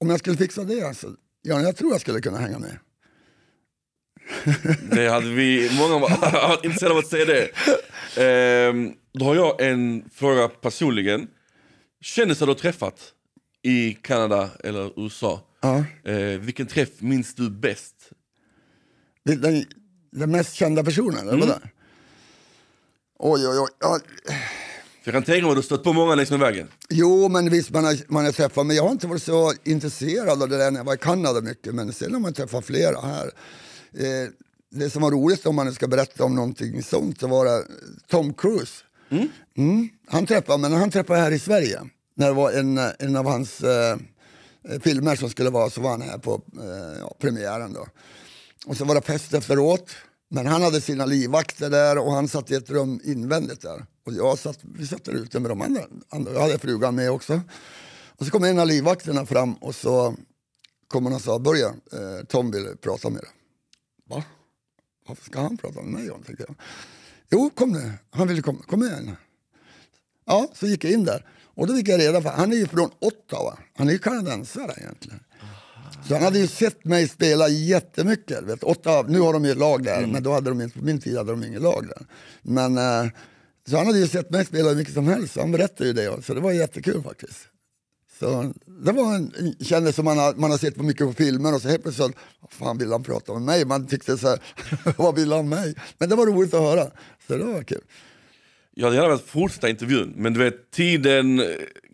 [0.00, 1.06] om jag skulle fixa det, alltså,
[1.42, 2.78] ja, jag tror jag skulle kunna hänga med.
[4.90, 6.08] Det hade vi, många var
[6.48, 7.50] varit intresserade av att se det.
[8.16, 11.28] Ehm, då har jag en fråga personligen.
[12.00, 13.00] Kändisar du har träffat
[13.62, 15.40] i Kanada eller USA?
[15.60, 15.84] Ja.
[16.10, 18.12] Eh, vilken träff minns du bäst?
[19.24, 19.64] Den,
[20.12, 21.58] den mest kända personen, eller vadå?
[23.18, 23.68] Oj, oj, oj.
[23.80, 24.00] Ja,
[25.04, 26.68] jag kan tänka mig att du stött på många längs med vägen.
[26.90, 30.42] jo, men visst man har, man har träffat, men jag har inte varit så intresserad
[30.42, 31.74] av det där när jag var i Kanada mycket.
[31.74, 33.30] Men sen har man träffat flera här.
[33.92, 34.28] Eh,
[34.70, 37.64] det som var roligt om man nu ska berätta om någonting sånt, så var det
[38.08, 38.84] Tom Cruise.
[39.56, 39.88] Mm.
[40.06, 41.80] Han träffade, men han träffade här i Sverige.
[42.14, 43.96] När det var en, en av hans eh,
[44.80, 47.72] filmer som skulle vara, så var han här på eh, ja, premiären.
[47.72, 47.86] Då.
[48.66, 49.90] Och så var det fest efteråt.
[50.28, 53.86] Men han hade sina livvakter där och han satt i ett rum invändigt där.
[54.06, 56.32] Och jag satt, vi satt där ute med de andra, andra.
[56.32, 57.40] Jag hade frugan med också.
[58.18, 60.16] Och så kom en av livvakterna fram och så
[60.88, 63.30] kom han och sa, börja, eh, Tom vill prata med dig.
[64.08, 64.24] Va?
[65.08, 66.56] Varför ska han prata med mig om, tänkte jag.
[67.30, 69.16] Jo, kom nu, han ville komma, kom igen.
[70.24, 71.26] Ja, så gick jag in där.
[71.54, 74.74] Och då fick jag reda på, han är ju från Ottawa, han är ju kanadensare
[74.76, 75.20] egentligen.
[76.08, 78.42] Så han hade ju sett mig spela jättemycket.
[78.42, 81.00] Vet, Ottawa, nu har de ju ett lag där, men då hade de på min
[81.00, 82.06] tid hade de inget lag där.
[82.42, 83.10] Men, eh,
[83.68, 86.22] så han hade ju sett mig spela hur mycket som helst, han berättade ju det.
[86.22, 87.38] Så det var jättekul faktiskt.
[88.18, 88.52] Så
[88.84, 91.62] det var en kändis som man har, man har sett på mycket på filmer och
[91.62, 93.64] så helt plötsligt, vad fan vill han prata med mig?
[93.64, 94.38] Man tyckte så här,
[94.96, 95.74] vad vill han mig?
[95.98, 96.90] Men det var roligt att höra,
[97.26, 97.80] så det var kul.
[98.74, 101.42] Jag hade gärna velat fortsätta intervjun, men du vet tiden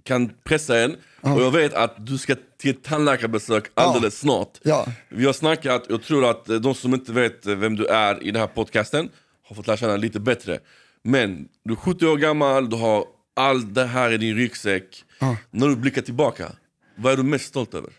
[0.09, 0.97] kan pressa en.
[1.21, 4.27] Och jag vet att du ska till ett tandläkarbesök alldeles Ja.
[4.27, 4.59] snart.
[4.63, 4.87] Ja.
[5.09, 8.41] Vi har snackat, jag tror att de som inte vet vem du är i den
[8.41, 9.09] här podcasten
[9.49, 10.59] har fått lära känna lite bättre.
[11.05, 13.05] Men du är 70 år gammal, du har
[13.37, 15.05] allt det här i din ryggsäck.
[15.51, 16.53] När du blickar tillbaka,
[16.97, 17.91] vad är du mest stolt över?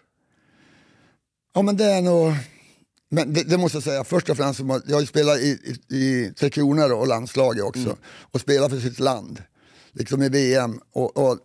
[1.54, 2.34] Ja men det är nog,
[3.12, 5.96] men det, det måste jag säga, först och främst, jag har ju spelat i, i,
[5.98, 7.98] i Tre Kronor och landslaget också.
[8.32, 9.44] Och spelat för sitt land,
[9.92, 10.80] liksom i VM.
[10.94, 11.38] Och, och,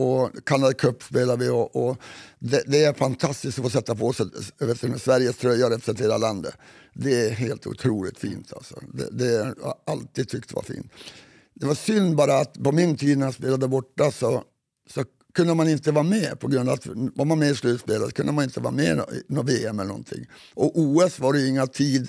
[0.00, 1.96] och Canada Cup spelar vi och, och
[2.38, 4.26] det, det är fantastiskt att få sätta på sig
[4.58, 6.54] vet du, Sveriges tröja och representera landet.
[6.94, 8.80] Det är helt otroligt fint alltså.
[8.92, 10.92] Det, det har jag alltid tyckt var fint.
[11.54, 14.44] Det var synd bara att på min tid när jag spelade borta så,
[14.90, 18.14] så kunde man inte vara med på grund av att var man med i slutspelet
[18.14, 20.26] kunde man inte vara med i något VM eller någonting.
[20.54, 22.08] Och OS var det ju inga tid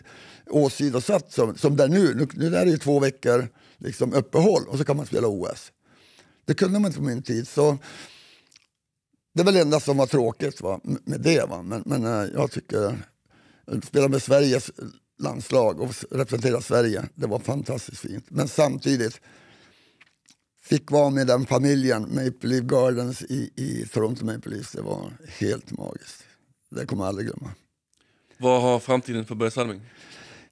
[0.49, 2.13] åsidosatt som, som det är nu.
[2.15, 5.71] Nu, nu är det ju två veckor liksom uppehåll och så kan man spela OS.
[6.45, 7.47] Det kunde man inte på min tid.
[7.47, 7.77] Så
[9.33, 11.49] det väl det enda som var tråkigt va, med det.
[11.49, 11.61] Va.
[11.61, 12.97] Men, men eh, jag tycker
[13.67, 14.71] att spela med Sveriges
[15.19, 18.25] landslag och representera Sverige, det var fantastiskt fint.
[18.29, 19.21] Men samtidigt
[20.63, 25.11] fick vara med den familjen, Maple Leaf Gardens i, i Toronto Maple Leafs, det var
[25.39, 26.23] helt magiskt.
[26.69, 27.51] Det kommer jag aldrig glömma.
[28.37, 29.81] Vad har framtiden för Börje Salming?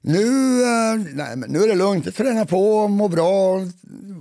[0.00, 0.22] Nu,
[0.62, 3.66] eh, nej, men nu är det lugnt, jag tränar på, mår bra,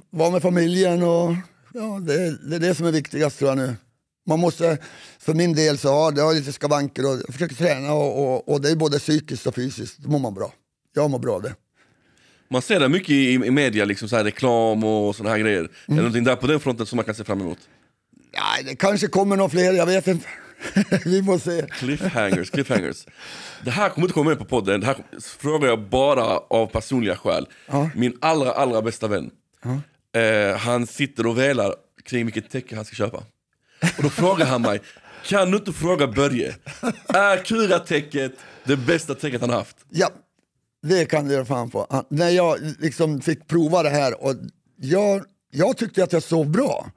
[0.09, 1.35] vara med familjen och
[1.73, 3.75] ja, det, det är det som är viktigast tror jag nu.
[4.27, 4.77] Man måste,
[5.19, 8.49] för min del så har det har lite skavanker och jag försöker träna och, och,
[8.49, 10.53] och det är både psykiskt och fysiskt, då mår man bra.
[10.95, 11.55] Jag mår bra av det.
[12.49, 15.63] Man ser det mycket i, i media, liksom så här reklam och såna här grejer.
[15.63, 17.57] Är det någonting där på den fronten som man kan se fram emot?
[18.33, 20.27] Nej, det kanske kommer några fler, jag vet inte.
[21.05, 21.65] Vi får se.
[21.71, 23.05] Cliffhangers, cliffhangers.
[23.63, 24.97] Det här kommer inte komma med på podden, det här
[25.37, 27.47] frågar jag bara av personliga skäl.
[27.95, 29.31] Min allra, allra bästa vän,
[30.15, 33.17] eh, han sitter och velar kring vilket täcke han ska köpa.
[33.97, 34.81] Och då frågar han mig,
[35.25, 36.55] kan du inte fråga Börje,
[37.07, 38.31] är Kura-täcket
[38.63, 39.77] det bästa täcket han har haft?
[39.89, 40.09] Ja,
[40.81, 41.87] det kan du göra fan på.
[41.89, 44.35] Han- När jag liksom fick prova det här och
[44.75, 46.91] jag, jag tyckte att jag sov bra.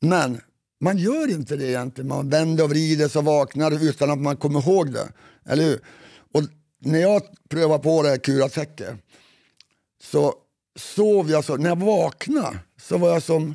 [0.00, 0.40] Men
[0.80, 2.08] man gör inte det egentligen.
[2.08, 5.08] Man vänder och vrider sig och vaknar utan att man kommer ihåg det.
[5.48, 5.80] Eller hur?
[6.34, 6.42] Och
[6.80, 8.88] när jag prövade på det här kuratäcket
[10.02, 10.34] så
[10.78, 11.56] sov jag så.
[11.56, 13.54] När jag vaknade så var jag som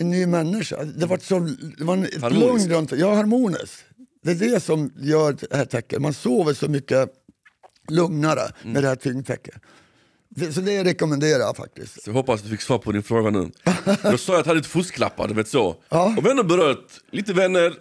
[0.00, 0.84] en ny människa.
[0.84, 1.38] Det var, så,
[1.78, 2.68] det var ett Harmoniskt.
[2.68, 3.84] lugn runt Ja, harmoniskt.
[4.22, 6.02] Det är det som gör det här täcket.
[6.02, 7.08] Man sover så mycket
[7.90, 9.54] lugnare med det här tyngdtäcket.
[10.54, 12.02] Så det rekommenderar jag faktiskt.
[12.02, 13.50] Så jag hoppas du fick svar på din fråga nu.
[14.02, 15.76] Jag sa att jag hade lite fusklappar, du vet så.
[15.88, 16.14] Ja.
[16.18, 17.74] Och vi har berört lite vänner,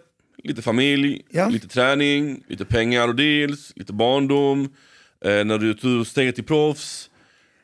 [0.43, 1.47] lite familj, Ja.
[1.49, 4.61] lite träning, lite pengar och deals, lite barndom,
[5.25, 7.09] eh, när du tog steget till proffs.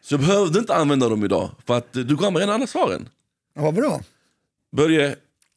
[0.02, 2.68] Så jag behövde inte använda dem idag, för att eh, du gav mig redan alla
[2.68, 3.10] svaren.
[3.54, 4.02] Ja, vad bra.
[4.72, 5.16] Börje,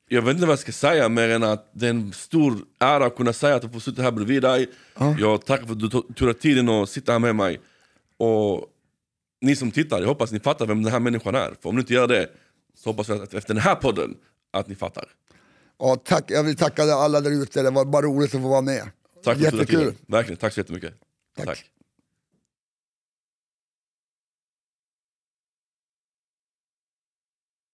[0.08, 3.06] jag vet inte vad jag ska säga mer än att det är en stor ära
[3.06, 4.70] att kunna säga att jag får sitta här bredvid dig.
[5.18, 7.60] Jag tackar för att du tog dig tiden att sitta här med mig.
[8.16, 8.66] Och
[9.40, 11.54] ni som tittar, jag hoppas ni fattar vem den här människan är.
[11.62, 12.28] För om ni inte gör det,
[12.76, 14.16] så hoppas jag att efter den här podden,
[14.50, 15.04] att ni fattar.
[15.78, 16.30] Ja, tack.
[16.30, 17.62] Jag vill tacka alla där ute.
[17.62, 18.82] Det var bara roligt att få vara med.
[19.24, 19.94] Tack för Jättekul.
[20.06, 20.94] Verkligen, tack så jättemycket.
[21.36, 21.46] Tack.
[21.46, 21.64] tack.